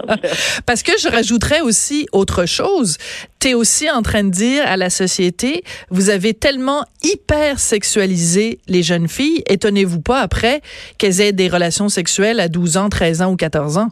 Parce 0.67 0.83
que 0.83 0.93
je 0.99 1.09
rajouterais 1.09 1.61
aussi 1.61 2.07
autre 2.13 2.47
chose. 2.47 2.97
Tu 3.41 3.49
es 3.49 3.55
aussi 3.55 3.91
en 3.91 4.03
train 4.03 4.25
de 4.25 4.31
dire 4.31 4.63
à 4.67 4.77
la 4.77 4.89
société, 4.89 5.63
vous 5.91 6.11
avez 6.11 6.33
tellement 6.33 6.85
hyper 7.03 7.59
sexualisé 7.59 8.59
les 8.69 8.83
jeunes 8.83 9.09
filles, 9.09 9.43
étonnez-vous 9.49 10.01
pas 10.01 10.21
après 10.21 10.61
qu'elles 10.99 11.21
aient 11.21 11.33
des 11.33 11.49
relations 11.49 11.89
sexuelles 11.89 12.41
à 12.41 12.49
12 12.49 12.77
ans, 12.77 12.89
13 12.89 13.23
ans 13.23 13.33
ou 13.33 13.37
14 13.37 13.79
ans? 13.79 13.89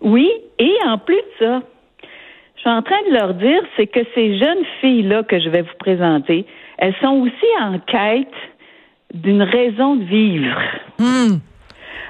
Oui, 0.00 0.28
et 0.58 0.72
en 0.86 0.98
plus 0.98 1.16
de 1.16 1.22
ça, 1.38 1.62
je 2.60 2.68
suis 2.68 2.76
en 2.76 2.82
train 2.82 3.02
de 3.08 3.14
leur 3.14 3.32
dire, 3.32 3.62
c'est 3.74 3.86
que 3.86 4.00
ces 4.14 4.38
jeunes 4.38 4.64
filles-là 4.82 5.22
que 5.22 5.40
je 5.40 5.48
vais 5.48 5.62
vous 5.62 5.76
présenter, 5.78 6.44
elles 6.76 6.94
sont 7.00 7.22
aussi 7.22 7.46
en 7.58 7.78
quête 7.78 8.28
d'une 9.14 9.42
raison 9.42 9.96
de 9.96 10.04
vivre. 10.04 10.60
Hmm. 10.98 11.38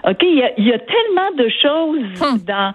OK, 0.09 0.23
il 0.23 0.65
y, 0.65 0.73
a, 0.73 0.79
tellement 0.79 1.31
de 1.39 1.49
choses 1.63 2.21
hmm. 2.21 2.45
dans 2.49 2.75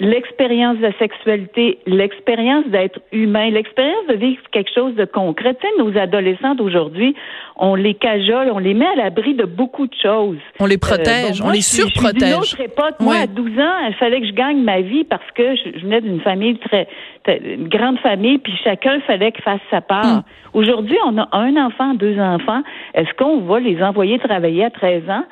l'expérience 0.00 0.76
de 0.78 0.82
la 0.82 0.92
sexualité, 0.98 1.78
l'expérience 1.86 2.66
d'être 2.66 3.00
humain, 3.12 3.50
l'expérience 3.50 4.06
de 4.08 4.14
vivre 4.14 4.42
quelque 4.50 4.70
chose 4.74 4.94
de 4.96 5.04
concret. 5.04 5.54
Tu 5.54 5.66
sais, 5.66 5.72
nos 5.82 5.96
adolescents 5.98 6.54
d'aujourd'hui, 6.54 7.14
on 7.56 7.74
les 7.74 7.94
cajole, 7.94 8.50
on 8.52 8.58
les 8.58 8.74
met 8.74 8.86
à 8.86 8.96
l'abri 8.96 9.34
de 9.34 9.44
beaucoup 9.44 9.86
de 9.86 9.94
choses. 10.02 10.38
On 10.60 10.66
les 10.66 10.78
protège, 10.78 11.40
bon, 11.40 11.48
on 11.48 11.50
les 11.50 11.60
suis- 11.60 11.82
Je 11.82 11.88
surprotège. 11.88 12.28
suis 12.28 12.34
autre 12.34 12.60
époque. 12.60 12.94
Moi, 13.00 13.14
Oui. 13.16 13.22
à 13.22 13.26
12 13.26 13.58
ans, 13.58 13.86
il 13.88 13.94
fallait 13.94 14.20
que 14.20 14.26
je 14.26 14.32
gagne 14.32 14.62
ma 14.62 14.80
vie 14.80 15.04
parce 15.04 15.30
que 15.34 15.54
je, 15.56 15.80
venais 15.80 16.00
d'une 16.00 16.20
famille 16.20 16.56
très, 16.58 16.88
très- 17.22 17.40
une 17.44 17.68
grande 17.68 17.98
famille, 18.00 18.38
puis 18.38 18.52
chacun 18.64 19.00
fallait 19.06 19.32
qu'il 19.32 19.42
fasse 19.44 19.60
sa 19.70 19.80
part. 19.80 20.04
Hmm. 20.04 20.22
Aujourd'hui, 20.54 20.96
on 21.06 21.18
a 21.18 21.28
un 21.32 21.56
enfant, 21.56 21.94
deux 21.94 22.18
enfants. 22.18 22.62
Est-ce 22.94 23.12
qu'on 23.16 23.38
va 23.40 23.60
les 23.60 23.82
envoyer 23.82 24.18
travailler 24.18 24.64
à 24.64 24.70
13 24.70 25.08
ans? 25.08 25.24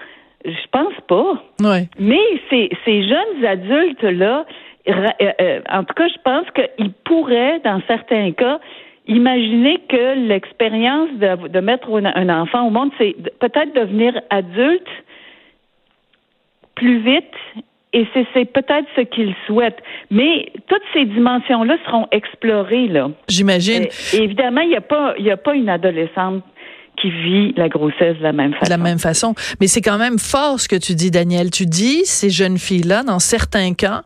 Je 0.45 0.67
pense 0.71 0.95
pas. 1.07 1.43
Ouais. 1.61 1.89
Mais 1.99 2.21
ces, 2.51 2.71
ces 2.85 3.07
jeunes 3.07 3.45
adultes-là, 3.45 4.45
euh, 4.89 5.09
euh, 5.41 5.61
en 5.71 5.85
tout 5.85 5.95
cas, 5.95 6.09
je 6.09 6.21
pense 6.25 6.47
qu'ils 6.51 6.93
pourraient, 7.05 7.61
dans 7.61 7.81
certains 7.87 8.33
cas, 8.33 8.59
imaginer 9.07 9.81
que 9.89 10.29
l'expérience 10.29 11.11
de, 11.15 11.49
de 11.49 11.61
mettre 11.61 11.89
un, 11.93 12.29
enfant 12.29 12.67
au 12.67 12.71
monde, 12.71 12.91
c'est 12.99 13.15
peut-être 13.39 13.75
devenir 13.75 14.21
adulte 14.31 14.89
plus 16.75 16.99
vite. 16.99 17.35
Et 17.95 18.07
c'est 18.33 18.47
peut-être 18.47 18.89
ce 18.97 19.03
qu'ils 19.03 19.35
souhaitent. 19.47 19.83
Mais 20.11 20.51
toutes 20.67 20.83
ces 20.95 21.05
dimensions-là 21.05 21.77
seront 21.85 22.09
explorées, 22.11 22.89
là. 22.89 23.11
J'imagine. 23.29 23.85
Et 24.15 24.17
évidemment, 24.17 24.63
il 24.63 24.71
n'y 24.71 24.77
a 24.77 24.81
pas, 24.81 25.15
y 25.19 25.31
a 25.31 25.37
pas 25.37 25.55
une 25.55 25.69
adolescente 25.69 26.43
qui 27.03 27.11
vit 27.11 27.53
la 27.57 27.69
grossesse 27.69 28.17
de 28.19 28.23
la 28.23 28.33
même 28.33 28.53
façon. 28.53 28.65
de 28.65 28.71
la 28.71 28.79
même 28.79 28.99
façon. 28.99 29.35
Mais 29.61 29.67
c'est 29.67 29.83
quand 29.83 29.99
même 29.99 30.19
fort 30.19 30.61
ce 30.61 30.69
que 30.69 30.77
tu 30.77 30.95
dis, 30.95 31.11
Daniel. 31.11 31.51
Tu 31.51 31.67
dis, 31.67 32.03
ces 32.05 32.31
jeunes 32.31 32.59
filles-là, 32.59 33.03
dans 33.03 33.19
certains 33.19 33.75
cas, 33.75 34.05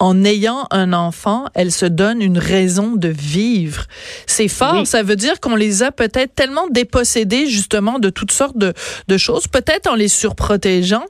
en 0.00 0.24
ayant 0.24 0.66
un 0.72 0.92
enfant, 0.92 1.44
elles 1.54 1.70
se 1.70 1.86
donnent 1.86 2.22
une 2.22 2.38
raison 2.38 2.96
de 2.96 3.06
vivre. 3.06 3.84
C'est 4.26 4.48
fort. 4.48 4.78
Oui. 4.78 4.86
Ça 4.86 5.04
veut 5.04 5.14
dire 5.14 5.38
qu'on 5.38 5.54
les 5.54 5.84
a 5.84 5.92
peut-être 5.92 6.34
tellement 6.34 6.66
dépossédées, 6.68 7.46
justement, 7.46 8.00
de 8.00 8.10
toutes 8.10 8.32
sortes 8.32 8.58
de, 8.58 8.72
de 9.06 9.16
choses, 9.16 9.46
peut-être 9.46 9.88
en 9.88 9.94
les 9.94 10.08
surprotégeant, 10.08 11.04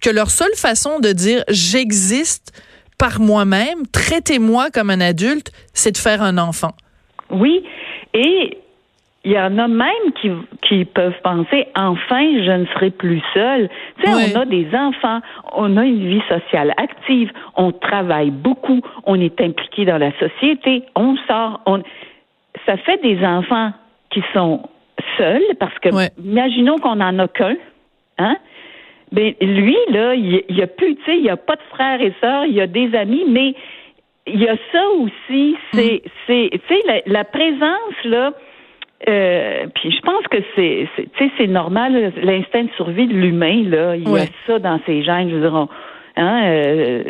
que 0.00 0.10
leur 0.10 0.30
seule 0.30 0.54
façon 0.54 1.00
de 1.00 1.10
dire 1.10 1.42
j'existe 1.48 2.52
par 2.98 3.20
moi-même, 3.20 3.86
traitez-moi 3.90 4.70
comme 4.70 4.90
un 4.90 5.00
adulte, 5.00 5.50
c'est 5.74 5.92
de 5.92 5.98
faire 5.98 6.22
un 6.22 6.38
enfant. 6.38 6.74
Oui, 7.30 7.64
et 8.14 8.56
il 9.26 9.32
y 9.32 9.38
en 9.40 9.58
a 9.58 9.66
même 9.66 10.06
qui, 10.20 10.30
qui 10.62 10.84
peuvent 10.84 11.20
penser 11.24 11.66
enfin 11.74 12.22
je 12.44 12.52
ne 12.60 12.64
serai 12.66 12.90
plus 12.90 13.20
seule. 13.34 13.68
Tu 13.98 14.04
sais, 14.04 14.14
Oui. 14.14 14.32
on 14.32 14.40
a 14.40 14.44
des 14.44 14.68
enfants, 14.72 15.20
on 15.52 15.76
a 15.76 15.84
une 15.84 16.06
vie 16.08 16.22
sociale 16.28 16.72
active, 16.76 17.32
on 17.56 17.72
travaille 17.72 18.30
beaucoup, 18.30 18.80
on 19.04 19.20
est 19.20 19.40
impliqué 19.40 19.84
dans 19.84 19.98
la 19.98 20.12
société, 20.18 20.84
on 20.94 21.16
sort, 21.26 21.60
on 21.66 21.82
ça 22.66 22.76
fait 22.76 23.02
des 23.02 23.18
enfants 23.24 23.72
qui 24.10 24.22
sont 24.32 24.62
seuls 25.18 25.42
parce 25.58 25.76
que 25.80 25.88
imaginons 26.24 26.78
qu'on 26.78 27.00
en 27.00 27.18
a 27.18 27.26
qu'un, 27.28 27.56
hein? 28.18 28.36
Ben 29.10 29.34
lui 29.40 29.76
là, 29.88 30.14
il 30.14 30.44
y 30.50 30.62
a 30.62 30.66
plus, 30.68 30.94
tu 30.96 31.04
sais, 31.04 31.16
il 31.16 31.24
y 31.24 31.30
a 31.30 31.36
pas 31.36 31.56
de 31.56 31.62
frères 31.74 32.00
et 32.00 32.12
sœurs, 32.20 32.44
il 32.46 32.54
y 32.54 32.60
a 32.60 32.66
des 32.68 32.94
amis, 32.94 33.24
mais 33.28 33.54
il 34.28 34.40
y 34.40 34.48
a 34.48 34.56
ça 34.72 34.82
aussi, 35.00 35.56
c'est, 35.72 36.02
c'est, 36.26 36.50
tu 36.52 36.60
sais, 36.68 36.82
la, 36.86 37.00
la 37.06 37.24
présence 37.24 37.98
là. 38.04 38.32
Euh, 39.08 39.66
puis 39.74 39.90
je 39.92 40.00
pense 40.00 40.24
que 40.30 40.38
c'est, 40.54 40.88
c'est- 40.96 41.10
tu 41.16 41.24
sais, 41.26 41.30
c'est 41.36 41.46
normal, 41.46 42.12
l'instinct 42.22 42.64
de 42.64 42.70
survie 42.76 43.06
de 43.06 43.12
l'humain 43.12 43.62
là, 43.68 43.94
il 43.94 44.08
y 44.08 44.16
a 44.18 44.24
ça 44.46 44.58
dans 44.58 44.80
ses 44.86 45.02
gènes. 45.02 45.28
Je 45.30 45.34
veux 45.36 45.42
dire, 45.42 45.54
on- 45.54 45.68
hein, 46.16 46.42
euh, 46.46 47.02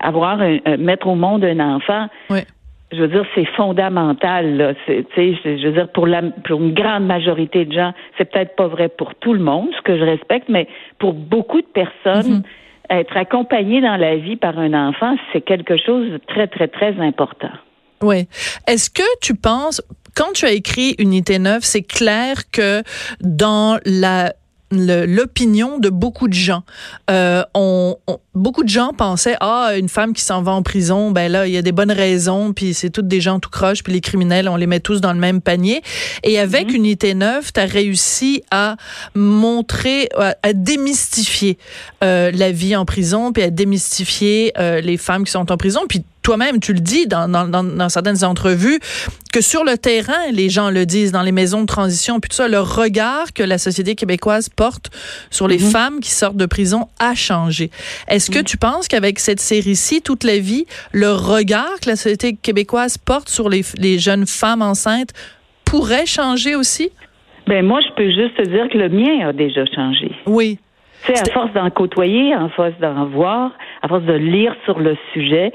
avoir 0.00 0.40
un- 0.40 0.76
mettre 0.78 1.08
au 1.08 1.16
monde 1.16 1.44
un 1.44 1.58
enfant, 1.58 2.06
Ouais. 2.30 2.44
je 2.92 2.98
veux 3.02 3.08
dire, 3.08 3.24
c'est 3.34 3.46
fondamental. 3.56 4.56
Là. 4.56 4.74
C'est, 4.86 5.04
tu 5.14 5.34
sais, 5.42 5.58
je 5.58 5.66
veux 5.66 5.72
dire, 5.72 5.88
pour, 5.88 6.06
la, 6.06 6.22
pour 6.22 6.60
une 6.60 6.72
grande 6.72 7.04
majorité 7.06 7.64
de 7.64 7.72
gens, 7.72 7.92
c'est 8.16 8.30
peut-être 8.30 8.54
pas 8.54 8.68
vrai 8.68 8.88
pour 8.88 9.14
tout 9.16 9.34
le 9.34 9.40
monde, 9.40 9.68
ce 9.76 9.82
que 9.82 9.98
je 9.98 10.04
respecte, 10.04 10.48
mais 10.48 10.68
pour 11.00 11.14
beaucoup 11.14 11.60
de 11.60 11.66
personnes, 11.66 12.42
être 12.90 13.16
accompagné 13.16 13.80
dans 13.80 13.96
la 13.96 14.16
vie 14.16 14.36
par 14.36 14.56
un 14.58 14.72
enfant, 14.88 15.16
c'est 15.32 15.40
quelque 15.42 15.76
chose 15.76 16.10
de 16.12 16.18
très, 16.28 16.46
très, 16.46 16.68
très 16.68 16.98
important. 17.00 17.50
Oui. 18.02 18.28
Est-ce 18.68 18.88
que 18.88 19.02
tu 19.20 19.34
penses, 19.34 19.82
quand 20.18 20.32
tu 20.32 20.46
as 20.46 20.50
écrit 20.50 20.96
Unité 20.98 21.38
9, 21.38 21.62
c'est 21.64 21.82
clair 21.84 22.50
que 22.50 22.82
dans 23.20 23.78
l'opinion 24.72 25.78
de 25.78 25.90
beaucoup 25.90 26.26
de 26.26 26.34
gens. 26.34 26.64
Euh, 27.08 27.44
on- 27.54 27.96
beaucoup 28.38 28.64
de 28.64 28.68
gens 28.68 28.92
pensaient 28.92 29.36
ah 29.40 29.72
une 29.76 29.88
femme 29.88 30.12
qui 30.12 30.22
s'en 30.22 30.42
va 30.42 30.52
en 30.52 30.62
prison 30.62 31.10
ben 31.10 31.30
là 31.30 31.46
il 31.46 31.52
y 31.52 31.56
a 31.56 31.62
des 31.62 31.72
bonnes 31.72 31.92
raisons 31.92 32.52
puis 32.52 32.74
c'est 32.74 32.90
toutes 32.90 33.08
des 33.08 33.20
gens 33.20 33.40
tout 33.40 33.50
croche 33.50 33.82
puis 33.82 33.92
les 33.92 34.00
criminels 34.00 34.48
on 34.48 34.56
les 34.56 34.66
met 34.66 34.80
tous 34.80 35.00
dans 35.00 35.12
le 35.12 35.18
même 35.18 35.40
panier 35.40 35.82
et 36.22 36.38
avec 36.38 36.72
Unité 36.72 37.14
9 37.14 37.52
tu 37.52 37.60
as 37.60 37.64
réussi 37.64 38.42
à 38.50 38.76
montrer 39.14 40.08
à, 40.16 40.34
à 40.42 40.52
démystifier 40.52 41.58
euh, 42.04 42.30
la 42.32 42.52
vie 42.52 42.76
en 42.76 42.84
prison 42.84 43.32
puis 43.32 43.42
à 43.42 43.50
démystifier 43.50 44.52
euh, 44.58 44.80
les 44.80 44.96
femmes 44.96 45.24
qui 45.24 45.32
sont 45.32 45.50
en 45.50 45.56
prison. 45.56 45.80
Puis 45.88 46.04
toi-même, 46.22 46.60
tu 46.60 46.74
le 46.74 46.80
dis 46.80 47.06
dans, 47.06 47.26
dans, 47.26 47.48
dans, 47.48 47.88
certaines 47.88 48.22
entrevues, 48.22 48.80
que 49.32 49.40
sur 49.40 49.64
le 49.64 49.78
terrain, 49.78 50.30
les 50.30 50.50
gens 50.50 50.68
le 50.68 50.84
disent, 50.84 51.10
dans 51.10 51.22
les 51.22 51.32
maisons 51.32 51.62
de 51.62 51.66
transition, 51.66 52.20
puis 52.20 52.28
tout 52.28 52.36
ça, 52.36 52.48
le 52.48 52.60
regard 52.60 53.32
que 53.32 53.42
la 53.42 53.56
société 53.56 53.94
québécoise 53.94 54.50
porte 54.50 54.90
sur 55.30 55.48
les 55.48 55.58
femmes 55.58 56.00
qui 56.00 56.10
sortent 56.10 56.36
de 56.36 56.44
prison 56.44 56.88
a 56.98 57.14
changé. 57.14 57.70
Est-ce 58.08 58.27
que 58.30 58.42
tu 58.42 58.56
penses 58.56 58.88
qu'avec 58.88 59.18
cette 59.18 59.40
série-ci, 59.40 60.02
toute 60.02 60.24
la 60.24 60.38
vie, 60.38 60.66
le 60.92 61.12
regard 61.12 61.80
que 61.82 61.90
la 61.90 61.96
société 61.96 62.36
québécoise 62.36 62.98
porte 62.98 63.28
sur 63.28 63.48
les, 63.48 63.62
les 63.78 63.98
jeunes 63.98 64.26
femmes 64.26 64.62
enceintes 64.62 65.12
pourrait 65.64 66.06
changer 66.06 66.54
aussi? 66.54 66.90
Ben 67.46 67.64
moi, 67.64 67.80
je 67.80 67.92
peux 67.94 68.10
juste 68.10 68.36
te 68.36 68.48
dire 68.48 68.68
que 68.68 68.76
le 68.76 68.88
mien 68.88 69.28
a 69.28 69.32
déjà 69.32 69.64
changé. 69.66 70.10
Oui. 70.26 70.58
Tu 71.06 71.14
sais, 71.14 71.30
à 71.30 71.32
force 71.32 71.52
d'en 71.52 71.70
côtoyer, 71.70 72.34
à 72.34 72.48
force 72.50 72.74
d'en 72.80 73.06
voir, 73.06 73.52
à 73.82 73.88
force 73.88 74.04
de 74.04 74.14
lire 74.14 74.54
sur 74.64 74.78
le 74.78 74.96
sujet, 75.12 75.52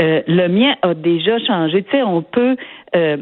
euh, 0.00 0.22
le 0.26 0.48
mien 0.48 0.74
a 0.82 0.94
déjà 0.94 1.38
changé. 1.46 1.82
Tu 1.82 1.90
sais, 1.90 2.02
on 2.02 2.22
peut 2.22 2.56
euh, 2.96 3.16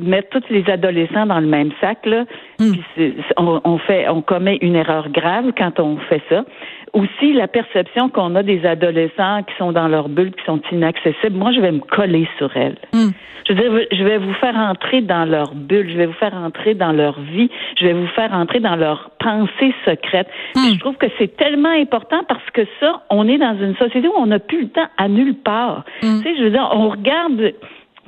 mettre 0.00 0.28
tous 0.30 0.44
les 0.50 0.68
adolescents 0.70 1.26
dans 1.26 1.40
le 1.40 1.46
même 1.46 1.70
sac, 1.80 2.04
là. 2.06 2.24
Puis 2.58 2.82
c'est- 2.96 3.14
on, 3.36 3.60
on 3.64 3.78
fait, 3.78 4.08
on 4.08 4.22
commet 4.22 4.58
une 4.62 4.76
erreur 4.76 5.08
grave 5.10 5.52
quand 5.56 5.80
on 5.80 5.96
fait 5.98 6.22
ça. 6.28 6.44
Aussi, 6.92 7.32
la 7.32 7.48
perception 7.48 8.08
qu'on 8.08 8.34
a 8.36 8.42
des 8.42 8.64
adolescents 8.64 9.42
qui 9.42 9.54
sont 9.58 9.72
dans 9.72 9.88
leur 9.88 10.08
bulle, 10.08 10.32
qui 10.32 10.44
sont 10.44 10.60
inaccessibles. 10.72 11.36
Moi, 11.36 11.52
je 11.52 11.60
vais 11.60 11.72
me 11.72 11.80
coller 11.80 12.26
sur 12.38 12.56
elles. 12.56 12.76
Mm. 12.94 13.08
Je 13.48 13.52
veux 13.52 13.60
dire, 13.60 13.86
je 13.92 14.02
vais 14.02 14.18
vous 14.18 14.32
faire 14.34 14.56
entrer 14.56 15.02
dans 15.02 15.24
leur 15.24 15.54
bulle, 15.54 15.88
je 15.90 15.96
vais 15.96 16.06
vous 16.06 16.14
faire 16.14 16.34
entrer 16.34 16.74
dans 16.74 16.90
leur 16.90 17.20
vie, 17.20 17.48
je 17.78 17.86
vais 17.86 17.92
vous 17.92 18.08
faire 18.08 18.32
entrer 18.32 18.58
dans 18.58 18.74
leurs 18.74 19.10
pensées 19.20 19.72
secrètes. 19.84 20.26
Puis 20.54 20.74
Je 20.74 20.80
trouve 20.80 20.96
que 20.96 21.06
c'est 21.16 21.36
tellement 21.36 21.68
important 21.70 22.22
parce 22.26 22.48
que 22.52 22.62
ça, 22.80 23.02
on 23.10 23.28
est 23.28 23.38
dans 23.38 23.56
une 23.60 23.76
société 23.76 24.08
où 24.08 24.14
on 24.16 24.26
n'a 24.26 24.40
plus 24.40 24.62
le 24.62 24.68
temps 24.68 24.88
à 24.98 25.06
nulle 25.08 25.34
part. 25.36 25.84
Tu 26.00 26.06
sais, 26.22 26.34
je 26.38 26.42
veux 26.42 26.50
dire, 26.50 26.68
on 26.72 26.88
regarde 26.88 27.52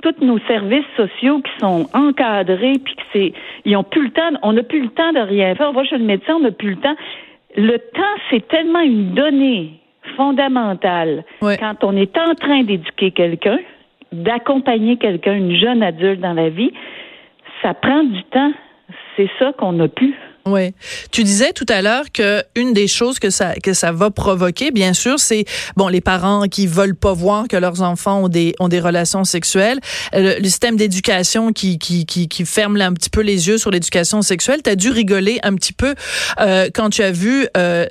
tous 0.03 0.25
nos 0.25 0.39
services 0.41 0.85
sociaux 0.97 1.41
qui 1.41 1.51
sont 1.61 1.87
encadrés, 1.95 2.75
puis 2.85 2.95
que 2.95 3.03
c'est, 3.13 3.33
ils 3.65 3.77
ont 3.77 3.83
plus 3.85 4.05
le 4.05 4.11
temps, 4.11 4.31
on 4.43 4.53
n'a 4.53 4.63
plus 4.63 4.81
le 4.83 4.89
temps 4.89 5.13
de 5.13 5.21
rien 5.21 5.55
faire. 5.55 5.71
On 5.71 5.73
va 5.73 5.85
chez 5.85 5.99
le 5.99 6.05
médecin, 6.05 6.35
on 6.37 6.41
n'a 6.41 6.51
plus 6.51 6.71
le 6.71 6.77
temps. 6.77 6.97
Le 7.57 7.77
temps, 7.79 8.15
c'est 8.31 8.47
tellement 8.49 8.81
une 8.81 9.15
donnée 9.15 9.73
fondamentale 10.17 11.25
Ouais. 11.43 11.57
quand 11.59 11.83
on 11.85 11.97
est 11.97 12.17
en 12.19 12.35
train 12.35 12.63
d'éduquer 12.63 13.11
quelqu'un, 13.11 13.59
d'accompagner 14.13 14.97
quelqu'un, 14.97 15.35
une 15.35 15.57
jeune 15.57 15.83
adulte 15.83 16.21
dans 16.21 16.33
la 16.35 16.49
vie, 16.49 16.73
ça 17.63 17.75
prend 17.75 18.03
du 18.05 18.23
temps. 18.25 18.53
C'est 19.17 19.29
ça 19.39 19.53
qu'on 19.53 19.73
n'a 19.73 19.89
plus. 19.89 20.15
Oui. 20.53 20.73
Tu 21.11 21.25
disais 21.25 21.53
tout 21.53 21.67
à 21.69 21.83
l'heure 21.83 22.05
que 22.13 22.43
une 22.55 22.73
des 22.73 22.89
choses 22.89 23.19
que 23.19 23.31
ça 23.31 23.55
que 23.55 23.73
ça 23.73 23.93
va 23.93 24.11
provoquer, 24.11 24.71
bien 24.71 24.93
sûr, 24.95 25.19
c'est 25.19 25.45
bon 25.77 25.89
les 25.89 26.01
parents 26.01 26.49
qui 26.49 26.67
veulent 26.67 26.97
pas 26.97 27.13
voir 27.13 27.49
que 27.49 27.57
leurs 27.57 27.83
enfants 27.83 28.25
ont 28.25 28.29
des 28.29 28.55
ont 28.59 28.69
des 28.69 28.81
relations 28.81 29.25
sexuelles, 29.25 29.81
Euh, 30.15 30.37
le, 30.39 30.45
système 30.49 30.77
d'éducation 30.77 31.53
qui, 31.53 31.79
qui 31.79 32.07
qui 32.07 32.45
ferme 32.45 32.81
un 32.81 32.93
petit 32.93 33.11
peu 33.11 33.21
les 33.21 33.49
yeux 33.49 33.59
sur 33.59 33.71
l'éducation 33.71 34.23
sexuelle. 34.23 34.61
Tu 34.63 34.71
as 34.71 34.77
dû 34.77 34.91
rigoler 34.91 35.39
un 35.43 35.55
petit 35.55 35.73
peu 35.73 35.95
euh, 36.41 36.69
quand 36.75 36.91
tu 36.91 37.03
as 37.03 37.11
vu 37.13 37.47
euh, 37.57 37.87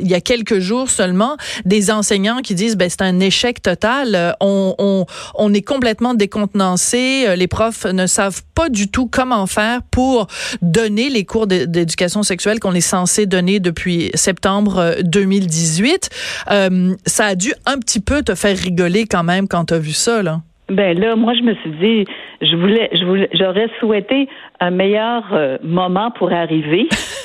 il 0.00 0.08
y 0.08 0.14
a 0.14 0.20
quelques 0.20 0.58
jours 0.58 0.88
seulement 0.90 1.36
des 1.64 1.90
enseignants 1.90 2.40
qui 2.42 2.54
disent 2.54 2.76
ben 2.76 2.88
c'est 2.88 3.02
un 3.02 3.20
échec 3.20 3.60
total, 3.62 4.36
on 4.40 4.74
on 4.78 5.06
on 5.34 5.52
est 5.54 5.62
complètement 5.62 6.14
décontenancé, 6.14 7.34
les 7.36 7.48
profs 7.48 7.84
ne 7.86 8.06
savent 8.06 8.42
pas 8.54 8.68
du 8.68 8.88
tout 8.88 9.06
comment 9.06 9.46
faire 9.46 9.80
pour 9.90 10.26
donner 10.62 11.10
les 11.10 11.24
cours 11.24 11.46
de- 11.46 11.64
d'éducation 11.88 12.22
sexuelle 12.22 12.60
qu'on 12.60 12.74
est 12.74 12.80
censé 12.80 13.26
donner 13.26 13.60
depuis 13.60 14.10
septembre 14.14 14.78
euh, 14.78 14.94
2018. 15.02 16.10
Euh, 16.50 16.94
ça 17.06 17.24
a 17.24 17.34
dû 17.34 17.52
un 17.66 17.78
petit 17.78 18.00
peu 18.00 18.22
te 18.22 18.34
faire 18.34 18.56
rigoler 18.56 19.06
quand 19.06 19.24
même 19.24 19.48
quand 19.48 19.66
tu 19.66 19.74
as 19.74 19.78
vu 19.78 19.92
ça, 19.92 20.22
là. 20.22 20.40
Ben 20.68 20.98
là, 20.98 21.16
moi, 21.16 21.32
je 21.32 21.42
me 21.44 21.54
suis 21.54 21.70
dit, 21.70 22.04
je 22.42 22.54
voulais, 22.54 22.90
je 22.92 23.02
voulais, 23.06 23.30
j'aurais 23.32 23.70
souhaité 23.80 24.28
un 24.60 24.70
meilleur 24.70 25.24
euh, 25.32 25.56
moment 25.62 26.10
pour 26.10 26.30
arriver. 26.30 26.88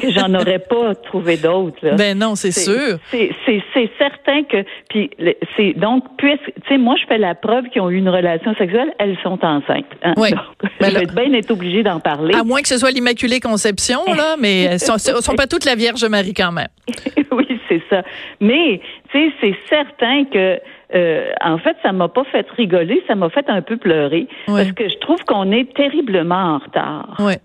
que 0.00 0.10
j'en 0.18 0.32
aurais 0.34 0.58
pas 0.58 0.94
trouvé 0.94 1.36
d'autres. 1.36 1.78
là. 1.82 1.94
Ben 1.94 2.18
non, 2.18 2.34
c'est 2.34 2.50
sûr. 2.52 2.98
C'est 3.10 3.30
c'est 3.44 3.62
c'est 3.74 3.90
certain 3.98 4.42
que 4.44 4.64
puis 4.90 5.10
c'est 5.56 5.72
donc 5.74 6.04
puisque 6.18 6.44
tu 6.44 6.68
sais 6.68 6.78
moi 6.78 6.94
je 7.00 7.06
fais 7.06 7.18
la 7.18 7.34
preuve 7.34 7.64
qu'ils 7.70 7.82
ont 7.82 7.90
eu 7.90 7.96
une 7.98 8.08
relation 8.08 8.54
sexuelle, 8.56 8.92
elles 8.98 9.16
sont 9.22 9.38
enceintes. 9.44 9.84
hein. 10.02 10.14
Oui. 10.16 10.30
Donc, 10.30 10.40
Ben 10.80 10.88
je 10.90 10.94
là- 10.94 11.00
vais 11.00 11.06
bien 11.28 11.32
être 11.38 11.50
obligée 11.50 11.82
d'en 11.82 12.00
parler. 12.00 12.34
À 12.34 12.44
moins 12.44 12.62
que 12.62 12.68
ce 12.68 12.78
soit 12.78 12.90
l'Immaculée 12.90 13.40
Conception, 13.40 14.00
là, 14.16 14.36
mais 14.40 14.62
elles 14.64 14.80
sont, 14.80 14.98
sont 14.98 15.34
pas 15.34 15.46
toutes 15.46 15.64
la 15.64 15.74
Vierge 15.74 16.04
Marie 16.06 16.34
quand 16.34 16.52
même. 16.52 16.68
oui, 17.32 17.46
c'est 17.68 17.82
ça. 17.90 18.02
Mais 18.40 18.80
tu 19.10 19.18
sais, 19.30 19.34
c'est 19.40 19.56
certain 19.68 20.24
que 20.24 20.60
euh, 20.94 21.30
en 21.44 21.58
fait, 21.58 21.76
ça 21.82 21.90
m'a 21.92 22.06
pas 22.08 22.22
fait 22.30 22.46
rigoler, 22.56 23.02
ça 23.08 23.16
m'a 23.16 23.28
fait 23.28 23.44
un 23.48 23.60
peu 23.60 23.76
pleurer 23.76 24.28
Ouais. 24.46 24.62
parce 24.62 24.72
que 24.72 24.88
je 24.88 24.96
trouve 24.98 25.18
qu'on 25.24 25.50
est 25.50 25.74
terriblement 25.74 26.54
en 26.54 26.58
retard. 26.58 27.16
Ouais. 27.18 27.38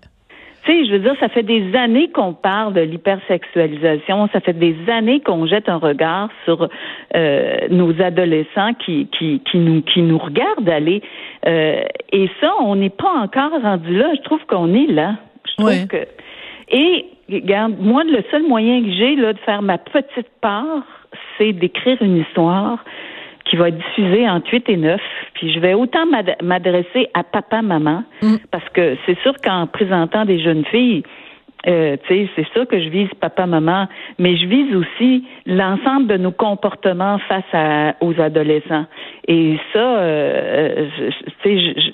Tu 0.64 0.70
sais, 0.70 0.86
je 0.86 0.92
veux 0.92 0.98
dire, 1.00 1.14
ça 1.18 1.28
fait 1.28 1.42
des 1.42 1.74
années 1.74 2.08
qu'on 2.10 2.34
parle 2.34 2.74
de 2.74 2.82
l'hypersexualisation, 2.82 4.28
ça 4.32 4.40
fait 4.40 4.52
des 4.52 4.76
années 4.88 5.20
qu'on 5.20 5.46
jette 5.46 5.68
un 5.68 5.76
regard 5.76 6.28
sur 6.44 6.68
euh, 7.16 7.56
nos 7.68 8.00
adolescents 8.00 8.72
qui, 8.74 9.08
qui, 9.18 9.40
qui, 9.50 9.58
nous, 9.58 9.82
qui 9.82 10.02
nous 10.02 10.18
regardent 10.18 10.68
aller. 10.68 11.02
Euh, 11.46 11.82
et 12.12 12.30
ça, 12.40 12.52
on 12.60 12.76
n'est 12.76 12.90
pas 12.90 13.10
encore 13.10 13.60
rendu 13.60 13.96
là. 13.96 14.12
Je 14.14 14.22
trouve 14.22 14.44
qu'on 14.46 14.72
est 14.72 14.86
là. 14.86 15.16
Je 15.48 15.62
trouve 15.62 15.86
que. 15.88 16.06
Et 16.70 17.06
regarde, 17.30 17.74
moi, 17.80 18.04
le 18.04 18.22
seul 18.30 18.46
moyen 18.46 18.82
que 18.82 18.92
j'ai 18.92 19.16
là 19.16 19.32
de 19.32 19.38
faire 19.40 19.62
ma 19.62 19.78
petite 19.78 20.30
part, 20.40 20.84
c'est 21.38 21.52
d'écrire 21.52 22.00
une 22.00 22.18
histoire 22.18 22.78
qui 23.52 23.58
va 23.58 23.68
être 23.68 23.76
diffusée 23.76 24.26
entre 24.26 24.50
8 24.50 24.66
et 24.70 24.76
9. 24.78 24.98
Puis 25.34 25.52
je 25.52 25.60
vais 25.60 25.74
autant 25.74 26.06
m'ad- 26.06 26.36
m'adresser 26.42 27.08
à 27.12 27.22
papa, 27.22 27.60
maman, 27.60 28.02
Mm. 28.22 28.36
parce 28.50 28.66
que 28.70 28.96
c'est 29.04 29.18
sûr 29.20 29.34
qu'en 29.44 29.66
présentant 29.66 30.24
des 30.24 30.40
jeunes 30.40 30.64
filles, 30.64 31.02
euh, 31.68 31.96
tu 32.08 32.14
sais, 32.14 32.28
c'est 32.34 32.48
sûr 32.54 32.66
que 32.66 32.80
je 32.82 32.88
vise 32.88 33.10
papa, 33.20 33.44
maman, 33.46 33.86
mais 34.18 34.36
je 34.36 34.46
vise 34.46 34.74
aussi 34.74 35.24
l'ensemble 35.46 36.06
de 36.08 36.16
nos 36.16 36.32
comportements 36.32 37.18
face 37.28 37.44
à, 37.52 37.94
aux 38.00 38.18
adolescents. 38.20 38.86
Et 39.28 39.58
ça, 39.72 39.78
euh, 39.98 40.88
je- 40.98 41.04
je- 41.10 41.24
tu 41.42 41.60
sais, 41.74 41.92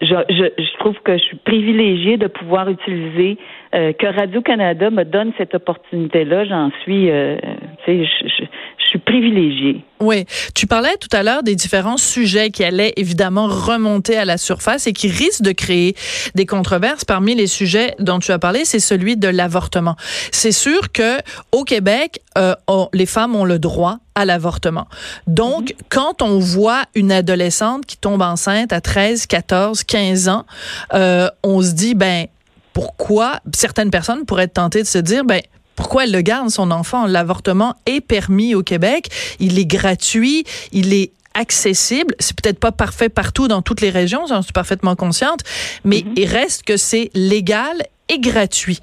je, 0.00 0.14
je, 0.30 0.78
trouve 0.78 0.98
que 1.04 1.12
je 1.18 1.22
suis 1.22 1.36
privilégiée 1.36 2.16
de 2.16 2.28
pouvoir 2.28 2.68
utiliser 2.70 3.36
euh, 3.74 3.92
que 3.92 4.06
Radio 4.06 4.40
Canada 4.40 4.88
me 4.90 5.02
donne 5.04 5.32
cette 5.36 5.54
opportunité-là. 5.56 6.44
J'en 6.44 6.70
suis, 6.82 7.10
euh, 7.10 7.36
tu 7.84 8.06
sais, 8.06 8.46
suis 8.94 9.04
privilégiée. 9.04 9.84
Oui. 10.00 10.24
Tu 10.54 10.66
parlais 10.66 10.96
tout 11.00 11.08
à 11.12 11.22
l'heure 11.22 11.42
des 11.42 11.54
différents 11.54 11.96
sujets 11.96 12.50
qui 12.50 12.62
allaient 12.62 12.92
évidemment 12.96 13.46
remonter 13.48 14.16
à 14.16 14.24
la 14.24 14.36
surface 14.38 14.86
et 14.86 14.92
qui 14.92 15.08
risquent 15.08 15.42
de 15.42 15.52
créer 15.52 15.94
des 16.34 16.46
controverses. 16.46 17.04
Parmi 17.04 17.34
les 17.34 17.46
sujets 17.46 17.94
dont 17.98 18.18
tu 18.18 18.30
as 18.32 18.38
parlé, 18.38 18.64
c'est 18.64 18.80
celui 18.80 19.16
de 19.16 19.28
l'avortement. 19.28 19.96
C'est 20.30 20.52
sûr 20.52 20.92
que 20.92 21.18
au 21.52 21.64
Québec, 21.64 22.20
euh, 22.38 22.54
on- 22.68 22.88
les 22.92 23.06
femmes 23.06 23.34
ont 23.34 23.44
le 23.44 23.58
droit 23.58 23.98
à 24.14 24.24
l'avortement. 24.24 24.86
Donc, 25.26 25.74
quand 25.88 26.22
on 26.22 26.38
voit 26.38 26.84
une 26.94 27.10
adolescente 27.10 27.86
qui 27.86 27.96
tombe 27.96 28.22
enceinte 28.22 28.72
à 28.72 28.80
13, 28.80 29.26
14, 29.26 29.82
15 29.84 30.28
ans, 30.28 30.44
euh, 30.92 31.28
on 31.42 31.62
se 31.62 31.72
dit, 31.72 31.94
ben, 31.94 32.26
pourquoi 32.72 33.40
certaines 33.54 33.90
personnes 33.90 34.24
pourraient 34.24 34.44
être 34.44 34.54
tentées 34.54 34.82
de 34.82 34.86
se 34.88 34.98
dire, 34.98 35.24
ben, 35.24 35.40
pourquoi 35.76 36.04
elle 36.04 36.12
le 36.12 36.20
garde, 36.22 36.50
son 36.50 36.70
enfant? 36.70 37.06
L'avortement 37.06 37.74
est 37.86 38.00
permis 38.00 38.54
au 38.54 38.62
Québec. 38.62 39.08
Il 39.40 39.58
est 39.58 39.66
gratuit. 39.66 40.44
Il 40.72 40.92
est 40.92 41.12
accessible. 41.34 42.14
C'est 42.18 42.40
peut-être 42.40 42.60
pas 42.60 42.72
parfait 42.72 43.08
partout 43.08 43.48
dans 43.48 43.60
toutes 43.60 43.80
les 43.80 43.90
régions, 43.90 44.26
j'en 44.26 44.42
suis 44.42 44.52
parfaitement 44.52 44.94
consciente, 44.94 45.40
mais 45.84 46.04
il 46.16 46.26
reste 46.26 46.62
que 46.62 46.76
c'est 46.76 47.10
légal 47.14 47.82
et 48.08 48.20
gratuit. 48.20 48.78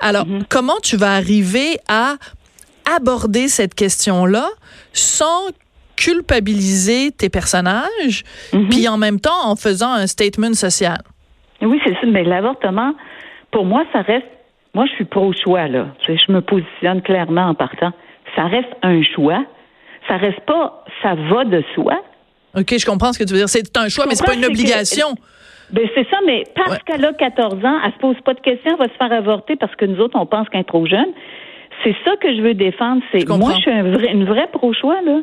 Alors, 0.00 0.26
comment 0.48 0.78
tu 0.82 0.96
vas 0.96 1.12
arriver 1.12 1.78
à 1.88 2.14
aborder 2.96 3.48
cette 3.48 3.74
question-là 3.74 4.48
sans 4.92 5.48
culpabiliser 5.96 7.12
tes 7.12 7.28
personnages, 7.28 8.24
puis 8.70 8.88
en 8.88 8.96
même 8.96 9.20
temps 9.20 9.44
en 9.44 9.54
faisant 9.54 9.92
un 9.92 10.06
statement 10.06 10.54
social? 10.54 11.02
Oui, 11.60 11.78
c'est 11.84 11.92
ça. 11.92 12.06
Mais 12.06 12.24
l'avortement, 12.24 12.94
pour 13.52 13.66
moi, 13.66 13.84
ça 13.92 14.00
reste. 14.00 14.26
Moi, 14.74 14.86
je 14.86 14.92
suis 14.92 15.04
pro-choix, 15.04 15.66
là. 15.68 15.86
Tu 16.00 16.12
sais, 16.16 16.24
Je 16.26 16.32
me 16.32 16.40
positionne 16.40 17.02
clairement 17.02 17.46
en 17.48 17.54
partant. 17.54 17.92
Ça 18.36 18.44
reste 18.44 18.70
un 18.82 19.02
choix. 19.02 19.44
Ça 20.08 20.16
reste 20.16 20.40
pas. 20.40 20.84
Ça 21.02 21.14
va 21.14 21.44
de 21.44 21.62
soi. 21.74 22.00
OK, 22.56 22.74
je 22.78 22.86
comprends 22.86 23.12
ce 23.12 23.18
que 23.18 23.24
tu 23.24 23.32
veux 23.32 23.38
dire. 23.38 23.48
C'est 23.48 23.76
un 23.76 23.88
choix, 23.88 24.06
mais 24.08 24.14
c'est 24.14 24.26
pas 24.26 24.34
une 24.34 24.44
obligation. 24.44 25.08
Ben, 25.72 25.88
c'est 25.94 26.08
ça, 26.10 26.16
mais 26.26 26.42
parce 26.56 26.72
Ouais. 26.72 26.78
qu'elle 26.84 27.04
a 27.04 27.12
14 27.12 27.64
ans, 27.64 27.78
elle 27.84 27.92
se 27.92 27.98
pose 27.98 28.16
pas 28.24 28.34
de 28.34 28.40
questions, 28.40 28.72
elle 28.72 28.86
va 28.88 28.92
se 28.92 28.96
faire 28.98 29.12
avorter 29.12 29.54
parce 29.54 29.74
que 29.76 29.84
nous 29.84 30.00
autres, 30.00 30.18
on 30.18 30.26
pense 30.26 30.48
qu'elle 30.48 30.62
est 30.62 30.64
trop 30.64 30.84
jeune. 30.84 31.10
C'est 31.84 31.94
ça 32.04 32.16
que 32.16 32.34
je 32.34 32.42
veux 32.42 32.54
défendre. 32.54 33.02
C'est 33.12 33.20
Je 33.20 33.32
moi, 33.32 33.52
je 33.54 33.60
suis 33.60 33.70
un 33.70 33.84
vrai- 33.84 34.12
une 34.12 34.24
vraie 34.24 34.48
pro-choix, 34.52 35.00
là. 35.02 35.20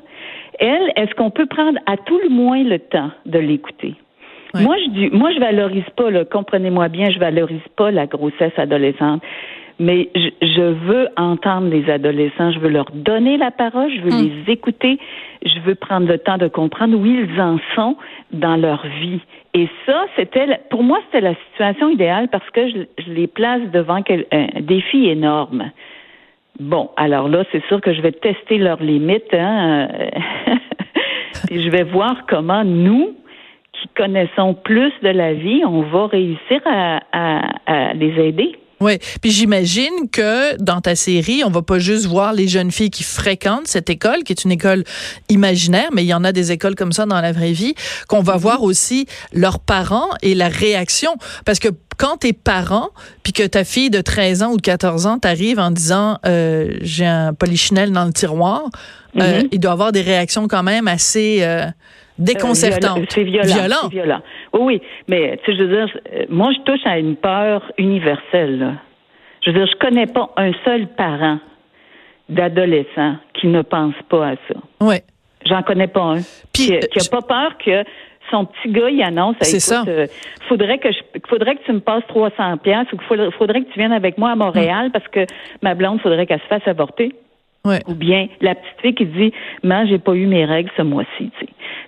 Elle, 0.60 0.92
est-ce 0.96 1.14
qu'on 1.16 1.30
peut 1.32 1.46
prendre 1.48 1.78
à 1.86 1.98
tout 1.98 2.18
le 2.24 2.30
moins 2.30 2.64
le 2.64 2.80
temps 2.80 3.12
de 3.26 3.40
l'écouter? 3.40 3.96
Ouais. 4.54 4.64
Moi, 4.64 4.76
je 4.86 4.90
dis, 4.92 5.10
moi, 5.12 5.32
je 5.34 5.40
valorise 5.40 5.84
pas, 5.96 6.06
comprenez-moi 6.26 6.88
bien, 6.88 7.10
je 7.12 7.20
valorise 7.20 7.62
pas 7.76 7.92
la 7.92 8.06
grossesse 8.08 8.54
adolescente. 8.58 9.22
Mais 9.80 10.10
je, 10.16 10.30
je 10.42 10.62
veux 10.62 11.08
entendre 11.18 11.70
les 11.70 11.88
adolescents, 11.90 12.52
je 12.52 12.58
veux 12.60 12.70
leur 12.70 12.88
donner 12.94 13.38
la 13.38 13.52
parole, 13.52 13.92
je 13.96 14.02
veux 14.02 14.10
Hmm. 14.12 14.30
les 14.48 14.52
écouter, 14.54 14.98
je 15.46 15.60
veux 15.60 15.76
prendre 15.76 16.08
le 16.08 16.18
temps 16.18 16.38
de 16.40 16.48
comprendre 16.48 16.98
où 16.98 17.06
ils 17.06 17.40
en 17.40 17.58
sont 17.76 17.96
dans 18.32 18.56
leur 18.56 18.84
vie. 19.02 19.20
Et 19.54 19.68
ça, 19.86 20.06
c'était, 20.16 20.48
pour 20.72 20.82
moi, 20.82 21.00
c'était 21.06 21.22
la 21.22 21.36
situation 21.52 21.90
idéale 21.90 22.28
parce 22.32 22.50
que 22.50 22.68
je, 22.70 22.78
je 23.06 23.12
les 23.12 23.28
place 23.28 23.62
devant 23.72 24.02
quel- 24.02 24.26
un 24.32 24.48
défi 24.62 25.08
énorme. 25.10 25.70
Bon, 26.60 26.90
alors 26.96 27.30
là, 27.30 27.44
c'est 27.52 27.64
sûr 27.68 27.80
que 27.82 27.94
je 27.94 28.02
vais 28.02 28.14
tester 28.14 28.58
leurs 28.58 28.82
limites, 28.82 29.32
hein. 29.34 29.90
Puis 31.48 31.62
je 31.62 31.70
vais 31.70 31.84
voir 31.84 32.26
comment 32.28 32.64
nous, 32.64 33.16
qui 33.82 33.90
connaissons 33.96 34.54
plus 34.54 34.92
de 35.04 35.10
la 35.10 35.34
vie, 35.34 35.62
on 35.66 35.82
va 35.84 36.08
réussir 36.08 36.62
à, 36.66 37.00
à- 37.12 37.52
à 37.66 37.94
les 37.94 38.14
aider. 38.28 38.52
Oui, 38.80 39.00
puis 39.24 39.32
j'imagine 39.32 40.08
que 40.12 40.56
dans 40.62 40.82
ta 40.82 40.94
série, 40.96 41.42
on 41.44 41.50
va 41.50 41.64
pas 41.64 41.80
juste 41.80 42.06
voir 42.06 42.32
les 42.34 42.48
jeunes 42.48 42.70
filles 42.70 42.92
qui 42.92 43.02
fréquentent 43.04 43.66
cette 43.66 43.90
école, 43.90 44.24
qui 44.24 44.34
est 44.34 44.44
une 44.44 44.52
école 44.52 44.84
imaginaire, 45.30 45.90
mais 45.94 46.04
il 46.04 46.08
y 46.08 46.14
en 46.14 46.24
a 46.24 46.32
des 46.32 46.52
écoles 46.52 46.76
comme 46.76 46.92
ça 46.92 47.08
dans 47.08 47.20
la 47.20 47.32
vraie 47.32 47.54
vie, 47.54 47.74
qu'on 48.08 48.22
va 48.22 48.38
voir 48.38 48.62
aussi 48.62 49.08
leurs 49.34 49.60
parents 49.60 50.10
et 50.22 50.36
la 50.36 50.48
réaction. 50.48 51.12
Parce 51.44 51.58
que 51.58 51.70
quand 51.98 52.18
t'es 52.18 52.34
parent, 52.34 52.90
puis 53.24 53.34
que 53.34 53.42
ta 53.48 53.64
fille 53.64 53.90
de 53.90 54.00
13 54.02 54.44
ans 54.44 54.52
ou 54.52 54.58
de 54.58 54.62
14 54.62 55.08
ans 55.08 55.18
t'arrive 55.18 55.58
en 55.58 55.72
disant 55.72 56.20
euh, 56.28 56.70
j'ai 56.82 57.08
un 57.08 57.34
polichinelle 57.34 57.92
dans 57.92 58.06
le 58.06 58.14
tiroir, 58.14 58.66
euh, 59.20 59.42
Mhm. 59.42 59.48
il 59.52 59.60
doit 59.60 59.72
avoir 59.72 59.92
des 59.92 60.02
réactions 60.02 60.48
quand 60.48 60.62
même 60.62 60.88
assez 60.88 61.40
euh, 61.42 61.66
déconcertantes. 62.20 63.00
Euh, 63.00 63.06
C'est 63.10 63.24
violent. 63.24 63.46
Violent. 63.54 63.76
C'est 63.84 63.90
violent. 63.92 64.22
Oui, 64.54 64.62
oui. 64.62 64.82
Mais, 65.08 65.38
tu 65.44 65.52
sais, 65.52 65.58
je 65.58 65.64
veux 65.64 65.76
dire, 65.86 65.98
euh, 66.14 66.26
moi, 66.30 66.52
je 66.54 66.60
touche 66.64 66.86
à 66.86 66.98
une 67.00 67.16
peur 67.16 67.62
universelle, 67.78 68.60
là. 68.60 68.72
Je 69.46 69.52
veux 69.52 69.60
dire, 69.60 69.68
je 69.72 69.78
connais 69.78 70.08
pas 70.08 70.30
un 70.38 70.52
seul 70.66 70.88
parent 70.88 71.40
d'adolescent 72.30 73.16
qui 73.34 73.48
ne 73.48 73.62
pense 73.62 73.94
pas 74.10 74.30
à 74.30 74.36
ça. 74.48 74.56
Ouais. 74.86 75.04
J'en 75.46 75.62
connais 75.64 75.88
pas 75.88 76.02
un. 76.02 76.16
Puis, 76.54 76.66
qui, 76.68 76.76
euh, 76.76 76.80
qui 76.80 77.00
a 77.00 77.04
je- 77.04 77.10
pas 77.10 77.22
peur 77.22 77.58
que 77.64 77.84
son 78.30 78.44
petit 78.46 78.70
gars, 78.74 78.90
il 78.90 79.02
annonce, 79.02 79.36
C'est 79.40 79.60
ça. 79.62 79.86
euh, 79.88 80.08
faudrait 80.50 80.80
que 80.80 80.92
je, 80.92 81.00
faudrait 81.30 81.56
que 81.56 81.64
tu 81.64 81.72
me 81.72 81.80
passes 81.80 82.04
300 82.10 82.58
pièces 82.58 82.88
ou 82.92 82.98
faudrait, 83.08 83.32
faudrait 83.32 83.62
que 83.62 83.72
tu 83.72 83.80
viennes 83.80 83.94
avec 83.94 84.18
moi 84.18 84.32
à. 84.32 84.36
Montréal 84.36 84.90
parce 84.92 85.08
que 85.08 85.26
ma 85.62 85.74
blonde, 85.76 86.02
faudrait 86.02 86.26
qu'elle 86.26 86.42
se 86.42 86.48
fasse 86.48 86.68
avorter. 86.68 87.14
Ouais. 87.68 87.80
Ou 87.88 87.94
bien 87.94 88.28
la 88.42 88.56
petite 88.56 88.82
fille 88.82 88.96
qui 88.96 89.06
dit, 89.06 89.34
man, 89.64 89.88
j'ai 89.88 90.00
pas 90.00 90.14
eu 90.14 90.26
mes 90.26 90.46
règles 90.46 90.72
ce 90.78 90.82
mois-ci. 90.82 91.32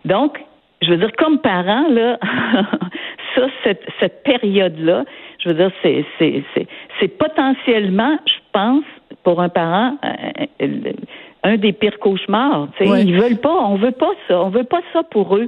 Donc, 0.05 0.37
je 0.81 0.91
veux 0.91 0.97
dire, 0.97 1.11
comme 1.17 1.39
parent, 1.39 1.87
là, 1.89 2.17
ça, 3.35 3.47
cette, 3.63 3.85
cette 3.99 4.23
période-là, 4.23 5.05
je 5.39 5.49
veux 5.49 5.55
dire, 5.55 5.71
c'est, 5.81 6.05
c'est, 6.17 6.43
c'est, 6.53 6.67
c'est 6.99 7.07
potentiellement, 7.07 8.17
je 8.25 8.39
pense, 8.51 8.83
pour 9.23 9.41
un 9.41 9.49
parent, 9.49 9.97
euh, 10.03 10.45
euh, 10.61 10.93
un 11.43 11.57
des 11.57 11.73
pires 11.73 11.99
cauchemars. 11.99 12.67
Ouais. 12.79 13.03
Ils 13.03 13.19
veulent 13.19 13.37
pas, 13.39 13.53
on 13.53 13.75
veut 13.75 13.91
pas 13.91 14.11
ça, 14.27 14.41
on 14.41 14.49
veut 14.49 14.63
pas 14.63 14.81
ça 14.93 15.03
pour 15.03 15.35
eux. 15.35 15.47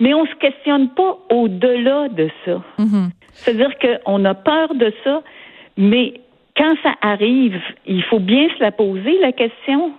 Mais 0.00 0.14
on 0.14 0.26
se 0.26 0.34
questionne 0.36 0.88
pas 0.90 1.18
au-delà 1.30 2.08
de 2.08 2.28
ça. 2.44 2.62
Mhm. 2.78 3.10
C'est-à-dire 3.32 3.72
qu'on 3.78 4.24
a 4.24 4.34
peur 4.34 4.74
de 4.74 4.92
ça, 5.04 5.22
mais 5.76 6.14
quand 6.56 6.74
ça 6.82 6.94
arrive, 7.00 7.58
il 7.86 8.02
faut 8.04 8.20
bien 8.20 8.48
se 8.56 8.62
la 8.62 8.72
poser, 8.72 9.18
la 9.20 9.32
question. 9.32 9.92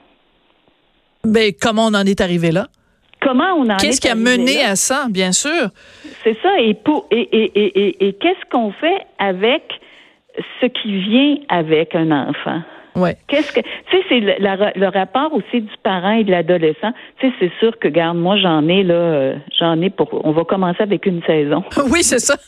Ben, 1.23 1.51
comment 1.59 1.85
on 1.87 1.93
en 1.93 2.05
est 2.05 2.21
arrivé 2.21 2.51
là? 2.51 2.67
Comment 3.21 3.53
on 3.57 3.69
en 3.69 3.77
Qu'est-ce 3.77 3.97
est 3.97 4.01
qui 4.01 4.09
a 4.09 4.15
mené 4.15 4.55
là? 4.57 4.71
à 4.71 4.75
ça, 4.75 5.07
bien 5.09 5.31
sûr? 5.31 5.69
C'est 6.23 6.37
ça. 6.41 6.59
Et, 6.59 6.73
pour, 6.73 7.07
et, 7.11 7.21
et, 7.21 7.51
et, 7.55 7.87
et, 7.87 8.07
et 8.07 8.13
qu'est-ce 8.13 8.49
qu'on 8.51 8.71
fait 8.73 8.99
avec 9.19 9.63
ce 10.59 10.65
qui 10.65 10.99
vient 10.99 11.37
avec 11.47 11.95
un 11.95 12.11
enfant? 12.11 12.61
Ouais. 12.95 13.17
Qu'est-ce 13.27 13.51
que 13.51 13.59
tu 13.61 13.67
sais 13.91 14.03
c'est 14.09 14.19
le, 14.19 14.33
la- 14.39 14.71
le 14.75 14.87
rapport 14.87 15.33
aussi 15.33 15.61
du 15.61 15.71
parent 15.83 16.11
et 16.11 16.23
de 16.23 16.31
l'adolescent. 16.31 16.91
Tu 17.19 17.27
sais 17.29 17.33
c'est 17.39 17.51
sûr 17.59 17.77
que 17.79 17.87
garde 17.87 18.17
moi 18.17 18.37
j'en 18.37 18.67
ai 18.67 18.83
là 18.83 18.93
euh, 18.93 19.35
j'en 19.59 19.81
ai 19.81 19.89
pour 19.89 20.09
on 20.25 20.31
va 20.31 20.43
commencer 20.43 20.81
avec 20.83 21.05
une 21.05 21.21
saison. 21.23 21.63
Oui, 21.89 22.03
c'est 22.03 22.19
ça. 22.19 22.35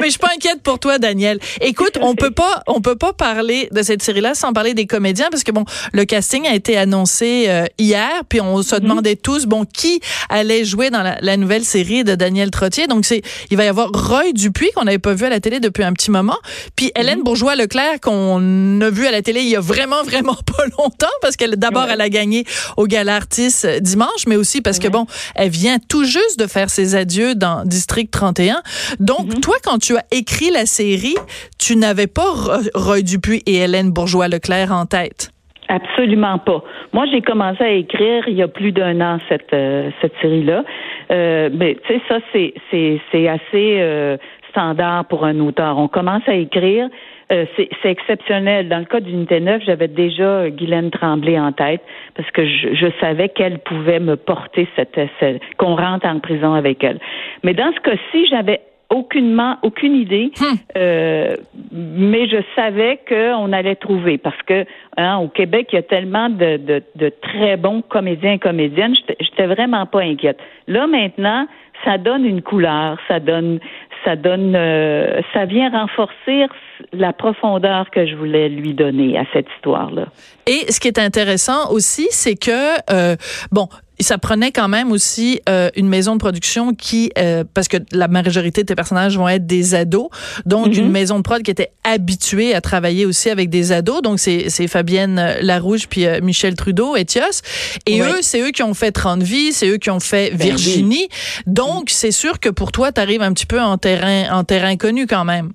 Mais 0.00 0.06
je 0.06 0.10
suis 0.10 0.18
pas 0.18 0.28
inquiète 0.34 0.62
pour 0.62 0.78
toi, 0.78 0.98
Daniel. 0.98 1.38
Écoute, 1.60 1.98
on 2.02 2.14
peut 2.14 2.30
pas, 2.30 2.62
on 2.66 2.80
peut 2.80 2.96
pas 2.96 3.12
parler 3.12 3.68
de 3.72 3.82
cette 3.82 4.02
série-là 4.02 4.34
sans 4.34 4.52
parler 4.52 4.74
des 4.74 4.86
comédiens 4.86 5.28
parce 5.30 5.44
que 5.44 5.52
bon, 5.52 5.64
le 5.92 6.04
casting 6.04 6.46
a 6.46 6.54
été 6.54 6.76
annoncé 6.76 7.46
euh, 7.48 7.64
hier, 7.78 8.10
puis 8.28 8.40
on 8.40 8.62
se 8.62 8.76
demandait 8.76 9.16
tous, 9.16 9.46
bon, 9.46 9.64
qui 9.64 10.00
allait 10.28 10.64
jouer 10.64 10.90
dans 10.90 11.02
la, 11.02 11.16
la 11.20 11.36
nouvelle 11.36 11.62
série 11.64 12.04
de 12.04 12.14
Daniel 12.14 12.50
Trottier. 12.50 12.86
Donc 12.86 13.04
c'est, 13.04 13.22
il 13.50 13.56
va 13.56 13.64
y 13.64 13.68
avoir 13.68 13.88
Roy 13.94 14.32
Dupuis 14.34 14.70
qu'on 14.74 14.84
n'avait 14.84 14.98
pas 14.98 15.14
vu 15.14 15.24
à 15.24 15.30
la 15.30 15.40
télé 15.40 15.60
depuis 15.60 15.84
un 15.84 15.92
petit 15.92 16.10
moment, 16.10 16.36
puis 16.76 16.90
Hélène 16.98 17.22
Bourgeois-Leclerc 17.22 18.00
qu'on 18.02 18.80
a 18.80 18.90
vu 18.90 19.06
à 19.06 19.11
la 19.12 19.22
télé 19.22 19.40
il 19.42 19.48
y 19.48 19.56
a 19.56 19.60
vraiment 19.60 20.02
vraiment 20.02 20.34
pas 20.56 20.64
longtemps 20.78 21.06
parce 21.20 21.36
qu'elle 21.36 21.56
d'abord 21.56 21.86
elle 21.92 22.00
a 22.00 22.08
gagné 22.08 22.44
au 22.76 22.86
Gala 22.86 23.14
Artis 23.16 23.52
euh, 23.64 23.78
dimanche, 23.80 24.26
mais 24.26 24.36
aussi 24.36 24.60
parce 24.62 24.78
que 24.78 24.88
bon, 24.88 25.06
elle 25.36 25.50
vient 25.50 25.76
tout 25.88 26.04
juste 26.04 26.38
de 26.38 26.46
faire 26.46 26.68
ses 26.70 26.94
adieux 26.96 27.34
dans 27.34 27.64
District 27.64 28.10
31. 28.10 28.62
Donc 28.98 29.40
toi, 29.40 29.54
quand 29.64 29.78
tu 29.78 29.96
as 29.96 30.04
écrit 30.10 30.50
la 30.50 30.66
série, 30.66 31.16
tu 31.58 31.76
n'avais 31.76 32.06
pas 32.08 32.24
Ro- 32.24 32.68
Roy 32.74 33.02
Dupuis 33.02 33.42
et 33.46 33.56
Hélène 33.56 33.90
Bourgeois-Leclerc 33.90 34.72
en 34.72 34.86
tête? 34.86 35.30
Absolument 35.68 36.38
pas. 36.38 36.62
Moi, 36.92 37.06
j'ai 37.10 37.22
commencé 37.22 37.62
à 37.62 37.70
écrire 37.70 38.24
il 38.28 38.34
y 38.34 38.42
a 38.42 38.48
plus 38.48 38.72
d'un 38.72 39.00
an 39.00 39.18
cette 39.28 39.52
euh, 39.54 39.90
cette 40.02 40.12
série-là. 40.20 40.64
Euh, 41.10 41.48
mais 41.52 41.76
tu 41.86 41.94
sais, 41.94 42.00
ça 42.08 42.18
c'est 42.32 42.52
c'est 42.70 43.00
c'est 43.10 43.28
assez 43.28 43.78
euh, 43.80 44.16
standard 44.52 45.06
pour 45.06 45.24
un 45.24 45.38
auteur. 45.40 45.78
On 45.78 45.88
commence 45.88 46.22
à 46.28 46.34
écrire. 46.34 46.88
euh, 47.32 47.46
c'est 47.56 47.90
exceptionnel. 47.90 48.68
Dans 48.68 48.78
le 48.78 48.84
cas 48.84 49.00
d'Unité 49.00 49.40
9, 49.40 49.62
j'avais 49.66 49.88
déjà 49.88 50.48
Guylaine 50.50 50.90
Tremblay 50.90 51.38
en 51.38 51.52
tête 51.52 51.82
parce 52.14 52.30
que 52.30 52.44
je, 52.46 52.74
je 52.74 52.86
savais 53.00 53.28
qu'elle 53.30 53.58
pouvait 53.60 54.00
me 54.00 54.16
porter 54.16 54.68
cette, 54.76 54.98
cette 55.18 55.40
qu'on 55.56 55.74
rentre 55.74 56.06
en 56.06 56.20
prison 56.20 56.52
avec 56.54 56.84
elle. 56.84 57.00
Mais 57.42 57.54
dans 57.54 57.72
ce 57.74 57.80
cas-ci, 57.80 58.26
j'avais 58.30 58.60
aucunement 58.90 59.56
aucune 59.62 59.94
idée, 59.94 60.30
euh, 60.76 61.34
mais 61.72 62.28
je 62.28 62.36
savais 62.54 63.00
qu'on 63.08 63.50
allait 63.50 63.76
trouver 63.76 64.18
parce 64.18 64.40
que 64.42 64.66
hein, 64.98 65.16
au 65.16 65.28
Québec 65.28 65.68
il 65.72 65.76
y 65.76 65.78
a 65.78 65.82
tellement 65.82 66.28
de, 66.28 66.58
de, 66.58 66.82
de 66.96 67.08
très 67.22 67.56
bons 67.56 67.80
comédiens 67.80 68.32
et 68.34 68.38
comédiennes, 68.38 68.94
j'étais 69.18 69.46
vraiment 69.46 69.86
pas 69.86 70.00
inquiète. 70.02 70.38
Là 70.68 70.86
maintenant, 70.86 71.46
ça 71.84 71.96
donne 71.96 72.26
une 72.26 72.42
couleur, 72.42 72.98
ça 73.08 73.18
donne 73.18 73.60
ça 74.04 74.16
donne 74.16 74.54
euh, 74.56 75.20
ça 75.32 75.44
vient 75.44 75.70
renforcer 75.70 76.46
la 76.92 77.12
profondeur 77.12 77.90
que 77.90 78.06
je 78.06 78.14
voulais 78.14 78.48
lui 78.48 78.74
donner 78.74 79.18
à 79.18 79.24
cette 79.32 79.46
histoire 79.56 79.90
là. 79.90 80.06
Et 80.46 80.70
ce 80.72 80.80
qui 80.80 80.88
est 80.88 80.98
intéressant 80.98 81.70
aussi, 81.70 82.08
c'est 82.10 82.34
que 82.34 82.76
euh, 82.90 83.16
bon, 83.50 83.68
ça 84.02 84.18
prenait 84.18 84.52
quand 84.52 84.68
même 84.68 84.92
aussi 84.92 85.40
euh, 85.48 85.70
une 85.76 85.88
maison 85.88 86.14
de 86.14 86.18
production 86.18 86.74
qui, 86.74 87.10
euh, 87.18 87.44
parce 87.54 87.68
que 87.68 87.76
la 87.92 88.08
majorité 88.08 88.62
de 88.62 88.66
tes 88.66 88.74
personnages 88.74 89.16
vont 89.16 89.28
être 89.28 89.46
des 89.46 89.74
ados, 89.74 90.08
donc 90.44 90.76
une 90.76 90.90
maison 90.90 91.18
de 91.18 91.22
prod 91.22 91.42
qui 91.42 91.50
était 91.50 91.72
habituée 91.84 92.54
à 92.54 92.60
travailler 92.60 93.06
aussi 93.06 93.30
avec 93.30 93.48
des 93.48 93.72
ados. 93.72 94.02
Donc 94.02 94.18
c'est 94.18 94.68
Fabienne 94.68 95.36
Larouche 95.40 95.86
puis 95.86 96.06
euh, 96.06 96.20
Michel 96.22 96.54
Trudeau, 96.54 96.96
Etios. 96.96 97.42
Et 97.86 98.00
eux, 98.00 98.20
c'est 98.20 98.40
eux 98.40 98.50
qui 98.50 98.62
ont 98.62 98.74
fait 98.74 98.92
30 98.92 99.22
vies, 99.22 99.52
c'est 99.52 99.68
eux 99.68 99.78
qui 99.78 99.90
ont 99.90 100.00
fait 100.00 100.30
Ben 100.30 100.48
Virginie. 100.48 101.08
Donc 101.46 101.90
c'est 101.90 102.12
sûr 102.12 102.40
que 102.40 102.48
pour 102.48 102.72
toi, 102.72 102.92
tu 102.92 103.00
arrives 103.00 103.22
un 103.22 103.32
petit 103.32 103.46
peu 103.46 103.60
en 103.60 103.78
terrain 103.78 104.30
en 104.32 104.44
terrain 104.44 104.76
connu 104.76 105.06
quand 105.06 105.24
même. 105.24 105.52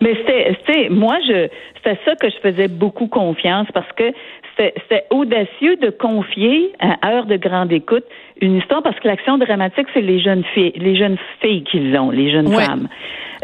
Mais 0.00 0.16
c'était, 0.26 0.88
moi, 0.90 1.18
je, 1.26 1.48
c'était 1.76 1.98
ça 2.04 2.14
que 2.16 2.28
je 2.30 2.36
faisais 2.38 2.68
beaucoup 2.68 3.06
confiance 3.06 3.68
parce 3.72 3.90
que 3.92 4.12
c'était, 4.56 5.04
audacieux 5.10 5.76
de 5.76 5.90
confier 5.90 6.72
à 6.80 7.10
Heure 7.10 7.26
de 7.26 7.36
grande 7.36 7.72
écoute 7.72 8.04
une 8.40 8.56
histoire 8.56 8.82
parce 8.82 8.98
que 9.00 9.08
l'action 9.08 9.38
dramatique, 9.38 9.86
c'est 9.94 10.00
les 10.00 10.20
jeunes 10.20 10.44
filles, 10.54 10.72
les 10.76 10.96
jeunes 10.96 11.16
filles 11.40 11.64
qui 11.64 11.80
l'ont, 11.80 12.10
les 12.10 12.30
jeunes 12.30 12.48
Ouais. 12.48 12.64
femmes. 12.64 12.88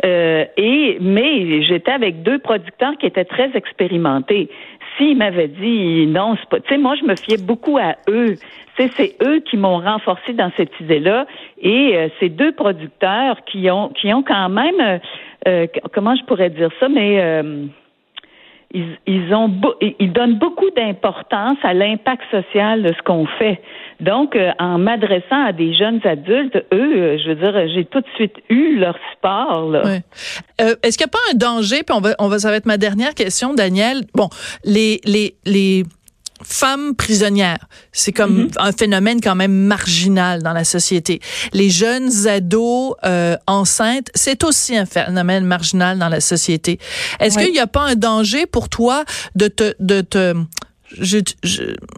Euh, 0.04 0.44
et 0.56 0.98
mais 1.00 1.62
j'étais 1.62 1.90
avec 1.90 2.22
deux 2.22 2.38
producteurs 2.38 2.96
qui 2.98 3.06
étaient 3.06 3.24
très 3.24 3.50
expérimentés. 3.54 4.48
S'ils 4.96 5.16
m'avaient 5.16 5.48
dit 5.48 6.06
non, 6.06 6.36
c'est 6.40 6.48
pas, 6.48 6.60
tu 6.60 6.68
sais, 6.68 6.78
moi 6.78 6.94
je 7.00 7.04
me 7.04 7.14
fiais 7.16 7.36
beaucoup 7.38 7.76
à 7.76 7.96
eux. 8.08 8.34
C'est 8.96 9.14
eux 9.22 9.40
qui 9.40 9.58
m'ont 9.58 9.78
renforcé 9.78 10.32
dans 10.32 10.50
cette 10.56 10.72
idée-là. 10.80 11.26
Et 11.60 11.96
euh, 11.96 12.08
ces 12.18 12.30
deux 12.30 12.52
producteurs 12.52 13.44
qui 13.44 13.70
ont 13.70 13.88
qui 13.90 14.12
ont 14.14 14.22
quand 14.22 14.48
même, 14.48 15.00
euh, 15.48 15.66
comment 15.94 16.16
je 16.16 16.24
pourrais 16.24 16.50
dire 16.50 16.70
ça, 16.78 16.88
mais 16.88 17.20
euh, 17.20 17.66
ils, 18.72 18.96
ils 19.06 19.34
ont 19.34 19.50
ils 19.98 20.12
donnent 20.12 20.38
beaucoup 20.38 20.70
d'importance 20.76 21.58
à 21.62 21.74
l'impact 21.74 22.22
social 22.30 22.82
de 22.82 22.88
ce 22.88 23.02
qu'on 23.02 23.26
fait. 23.38 23.60
Donc, 24.00 24.34
euh, 24.34 24.50
en 24.58 24.78
m'adressant 24.78 25.44
à 25.44 25.52
des 25.52 25.74
jeunes 25.74 26.00
adultes, 26.04 26.56
eux, 26.72 26.92
euh, 26.96 27.18
je 27.18 27.28
veux 27.28 27.34
dire, 27.34 27.68
j'ai 27.74 27.84
tout 27.84 28.00
de 28.00 28.06
suite 28.14 28.36
eu 28.48 28.78
leur 28.78 28.96
support. 29.12 29.68
Ouais. 29.68 30.02
Euh, 30.60 30.74
Est-ce 30.82 30.96
qu'il 30.96 31.06
n'y 31.06 31.10
a 31.10 31.16
pas 31.18 31.32
un 31.32 31.36
danger, 31.36 31.82
puis 31.82 31.94
on 31.94 32.00
va, 32.00 32.14
on 32.18 32.28
va, 32.28 32.38
ça 32.38 32.50
va 32.50 32.56
être 32.56 32.66
ma 32.66 32.78
dernière 32.78 33.14
question, 33.14 33.52
Daniel. 33.52 34.02
Bon, 34.14 34.28
les, 34.64 35.00
les, 35.04 35.34
les 35.44 35.84
femmes 36.42 36.94
prisonnières, 36.94 37.66
c'est 37.92 38.12
comme 38.12 38.48
un 38.56 38.72
phénomène 38.72 39.20
quand 39.20 39.34
même 39.34 39.52
marginal 39.52 40.42
dans 40.42 40.52
la 40.52 40.64
société. 40.64 41.20
Les 41.52 41.70
jeunes 41.70 42.26
ados 42.26 42.94
euh, 43.04 43.36
enceintes, 43.46 44.08
c'est 44.14 44.42
aussi 44.44 44.76
un 44.76 44.86
phénomène 44.86 45.44
marginal 45.44 45.98
dans 45.98 46.08
la 46.08 46.20
société. 46.20 46.78
Est-ce 47.20 47.36
Ouais. 47.36 47.44
qu'il 47.44 47.52
n'y 47.52 47.58
a 47.60 47.66
pas 47.66 47.82
un 47.82 47.94
danger 47.94 48.46
pour 48.46 48.68
toi 48.68 49.04
de 49.34 49.48
te, 49.48 49.74
de 49.80 50.00
te 50.00 50.34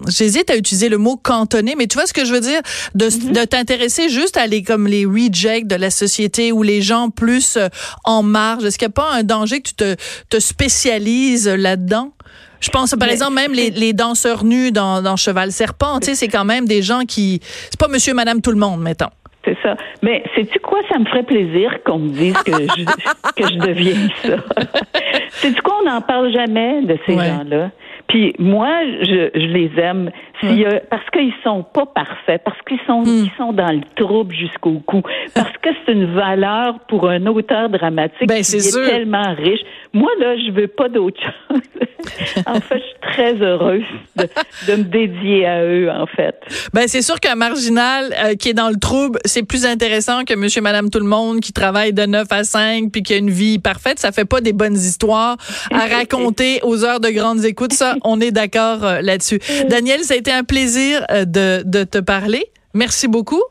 j'hésite 0.06 0.50
à 0.50 0.56
utiliser 0.56 0.88
le 0.90 0.98
mot 0.98 1.16
cantonner, 1.16 1.74
mais 1.76 1.86
tu 1.86 1.94
vois 1.96 2.06
ce 2.06 2.12
que 2.12 2.24
je 2.26 2.32
veux 2.34 2.40
dire, 2.40 2.60
de, 2.94 3.08
de 3.32 3.44
t'intéresser 3.44 4.10
juste 4.10 4.36
à 4.36 4.46
les 4.46 4.62
comme 4.62 4.86
les 4.86 5.06
rejects 5.06 5.66
de 5.66 5.76
la 5.76 5.90
société 5.90 6.52
ou 6.52 6.62
les 6.62 6.82
gens 6.82 7.08
plus 7.10 7.56
euh, 7.56 7.68
en 8.04 8.22
marge. 8.22 8.64
Est-ce 8.64 8.76
qu'il 8.78 8.86
n'y 8.88 8.92
a 8.92 8.94
pas 8.94 9.12
un 9.12 9.22
danger 9.22 9.60
que 9.60 9.68
tu 9.68 9.74
te, 9.74 9.96
te 10.28 10.38
spécialises 10.40 11.48
là-dedans? 11.48 12.12
Je 12.62 12.70
pense 12.70 12.92
par 12.92 13.08
Mais- 13.08 13.12
exemple 13.14 13.34
même 13.34 13.52
les, 13.52 13.70
les 13.70 13.92
danseurs 13.92 14.44
nus 14.44 14.70
dans, 14.72 15.02
dans 15.02 15.16
Cheval 15.16 15.50
Serpent, 15.52 15.98
tu 16.00 16.06
sais, 16.06 16.14
c'est 16.14 16.28
quand 16.28 16.44
même 16.44 16.64
des 16.66 16.80
gens 16.80 17.00
qui 17.06 17.40
c'est 17.42 17.78
pas 17.78 17.88
monsieur 17.88 18.14
madame 18.14 18.40
tout 18.40 18.52
le 18.52 18.58
monde, 18.58 18.80
mettons. 18.80 19.10
C'est 19.44 19.56
ça. 19.60 19.76
Mais 20.02 20.22
sais-tu 20.36 20.60
quoi? 20.60 20.78
Ça 20.88 20.98
me 21.00 21.04
ferait 21.04 21.24
plaisir 21.24 21.82
qu'on 21.84 21.98
me 21.98 22.10
dise 22.10 22.34
que 22.44 22.52
je, 22.52 22.84
que 23.42 23.52
je 23.52 23.58
devienne 23.58 24.08
ça. 24.22 24.36
sais-tu 25.30 25.60
quoi? 25.62 25.74
On 25.82 25.90
n'en 25.90 26.00
parle 26.00 26.32
jamais 26.32 26.82
de 26.82 26.96
ces 27.06 27.14
Ouais. 27.14 27.26
gens-là. 27.26 27.70
Puis 28.08 28.34
moi, 28.38 28.68
je, 29.00 29.30
je 29.34 29.46
les 29.46 29.70
aime 29.78 30.10
A- 30.42 30.80
parce 30.90 31.08
qu'ils 31.10 31.32
sont 31.44 31.62
pas 31.62 31.86
parfaits, 31.86 32.42
parce 32.44 32.58
qu'ils 32.66 32.80
sont, 32.86 33.02
Hmm. 33.02 33.24
ils 33.26 33.30
sont 33.36 33.52
dans 33.52 33.70
le 33.72 33.80
trouble 33.96 34.34
jusqu'au 34.34 34.80
cou, 34.86 35.02
parce 35.34 35.52
que 35.62 35.68
c'est 35.86 35.92
une 35.92 36.14
valeur 36.14 36.78
pour 36.88 37.08
un 37.08 37.24
auteur 37.26 37.68
dramatique 37.68 38.26
Ben, 38.28 38.42
qui 38.42 38.56
est 38.56 38.60
sûr. 38.72 38.84
tellement 38.86 39.34
riche. 39.34 39.60
Moi, 39.92 40.10
là, 40.20 40.36
je 40.36 40.50
veux 40.52 40.68
pas 40.68 40.88
d'autre 40.88 41.20
chose. 41.20 41.60
en 42.46 42.60
fait, 42.60 42.78
je 42.78 42.82
suis 42.82 43.12
très 43.14 43.34
heureuse 43.42 43.84
de, 44.16 44.26
de 44.68 44.76
me 44.78 44.82
dédier 44.84 45.46
à 45.46 45.62
eux, 45.64 45.88
en 45.90 46.06
fait. 46.06 46.34
Ben 46.72 46.88
c'est 46.88 47.02
sûr 47.02 47.20
qu'un 47.20 47.36
marginal 47.36 48.12
euh, 48.24 48.34
qui 48.34 48.48
est 48.48 48.54
dans 48.54 48.70
le 48.70 48.76
trouble, 48.76 49.18
c'est 49.24 49.44
plus 49.44 49.64
intéressant 49.66 50.24
que 50.24 50.34
monsieur 50.34 50.62
madame 50.62 50.90
tout 50.90 50.98
le 50.98 51.06
monde 51.06 51.40
qui 51.40 51.52
travaille 51.52 51.92
de 51.92 52.04
9 52.04 52.26
à 52.30 52.42
5 52.44 52.90
puis 52.90 53.02
qui 53.02 53.14
a 53.14 53.18
une 53.18 53.30
vie 53.30 53.58
parfaite, 53.60 53.98
ça 54.00 54.10
fait 54.10 54.24
pas 54.24 54.40
des 54.40 54.52
bonnes 54.52 54.74
histoires 54.74 55.36
à 55.72 55.86
raconter 55.96 56.58
aux 56.64 56.84
heures 56.84 56.98
de 57.00 57.10
grandes 57.10 57.44
écoutes, 57.44 57.72
ça 57.72 57.94
on 58.02 58.20
est 58.20 58.32
d'accord 58.32 58.82
euh, 58.84 59.00
là-dessus. 59.02 59.38
Daniel, 59.68 60.00
ça 60.00 60.14
a 60.14 60.16
été 60.16 60.31
un 60.32 60.44
plaisir 60.44 61.04
euh, 61.10 61.24
de 61.24 61.62
de 61.64 61.84
te 61.84 61.98
parler. 61.98 62.44
Merci 62.74 63.08
beaucoup. 63.08 63.42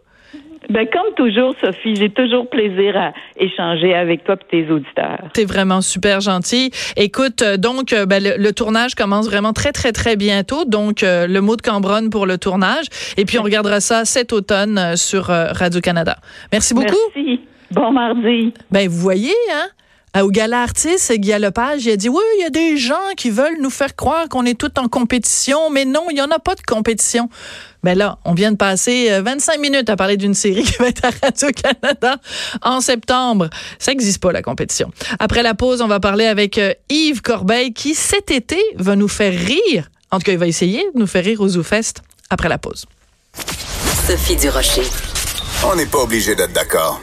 Ben, 0.69 0.87
comme 0.87 1.13
toujours, 1.17 1.53
Sophie, 1.59 1.95
j'ai 1.95 2.09
toujours 2.11 2.49
plaisir 2.49 2.95
à 2.95 3.13
échanger 3.35 3.93
avec 3.93 4.23
toi 4.23 4.35
et 4.35 4.63
tes 4.63 4.71
auditeurs. 4.71 5.19
T'es 5.33 5.43
vraiment 5.43 5.81
super 5.81 6.21
gentil. 6.21 6.71
Écoute, 6.95 7.41
euh, 7.41 7.57
donc 7.57 7.91
euh, 7.91 8.05
ben, 8.05 8.23
le, 8.23 8.37
le 8.37 8.53
tournage 8.53 8.95
commence 8.95 9.27
vraiment 9.27 9.51
très 9.51 9.73
très 9.73 9.91
très 9.91 10.15
bientôt. 10.15 10.63
Donc 10.63 11.03
euh, 11.03 11.27
le 11.27 11.41
mot 11.41 11.57
de 11.57 11.61
Cambronne 11.61 12.09
pour 12.09 12.25
le 12.25 12.37
tournage. 12.37 12.85
Et 13.17 13.25
puis 13.25 13.37
on 13.37 13.43
regardera 13.43 13.81
ça 13.81 14.05
cet 14.05 14.31
automne 14.31 14.95
sur 14.95 15.29
euh, 15.29 15.47
Radio 15.51 15.81
Canada. 15.81 16.17
Merci 16.53 16.73
beaucoup. 16.73 16.95
Merci. 17.15 17.41
Bon 17.71 17.91
mardi. 17.91 18.53
Ben, 18.69 18.87
vous 18.87 18.99
voyez, 18.99 19.35
hein? 19.51 19.67
À- 20.13 20.25
Au 20.25 20.29
gala 20.29 20.61
artiste, 20.61 21.11
Guy 21.13 21.31
Lepage, 21.39 21.85
il 21.85 21.91
a 21.91 21.95
dit, 21.95 22.09
oui, 22.09 22.21
il 22.37 22.41
y 22.43 22.45
a 22.45 22.49
des 22.49 22.77
gens 22.77 22.95
qui 23.17 23.29
veulent 23.29 23.57
nous 23.61 23.69
faire 23.69 23.95
croire 23.95 24.27
qu'on 24.29 24.45
est 24.45 24.59
tous 24.59 24.71
en 24.79 24.87
compétition, 24.87 25.69
mais 25.69 25.85
non, 25.85 26.05
il 26.09 26.15
n'y 26.15 26.21
en 26.21 26.31
a 26.31 26.39
pas 26.39 26.55
de 26.55 26.61
compétition. 26.61 27.29
Ben 27.83 27.97
là, 27.97 28.19
on 28.25 28.33
vient 28.33 28.51
de 28.51 28.57
passer 28.57 29.07
euh, 29.11 29.21
25 29.23 29.59
minutes 29.59 29.89
à 29.89 29.95
parler 29.95 30.17
d'une 30.17 30.33
série 30.35 30.63
qui 30.65 30.73
va 30.73 30.87
être 30.89 31.03
à 31.05 31.09
Radio-Canada 31.23 32.17
en 32.61 32.79
septembre. 32.81 33.49
Ça 33.79 33.91
n'existe 33.91 34.21
pas, 34.21 34.31
la 34.31 34.41
compétition. 34.41 34.91
Après 35.19 35.41
la 35.43 35.53
pause, 35.55 35.81
on 35.81 35.87
va 35.87 35.99
parler 35.99 36.25
avec 36.25 36.57
euh, 36.57 36.73
Yves 36.89 37.21
Corbeil, 37.21 37.73
qui 37.73 37.95
cet 37.95 38.29
été 38.31 38.61
va 38.75 38.95
nous 38.95 39.07
faire 39.07 39.33
rire. 39.33 39.89
En 40.11 40.17
tout 40.19 40.23
cas, 40.25 40.33
il 40.33 40.37
va 40.37 40.47
essayer 40.47 40.83
de 40.93 40.99
nous 40.99 41.07
faire 41.07 41.23
rire 41.23 41.41
au 41.41 41.47
ZooFest 41.47 42.01
après 42.29 42.49
la 42.49 42.57
pause. 42.57 42.85
Sophie 44.07 44.35
Durocher. 44.35 44.83
On 45.65 45.75
n'est 45.75 45.85
pas 45.85 45.99
obligé 45.99 46.35
d'être 46.35 46.53
d'accord. 46.53 46.99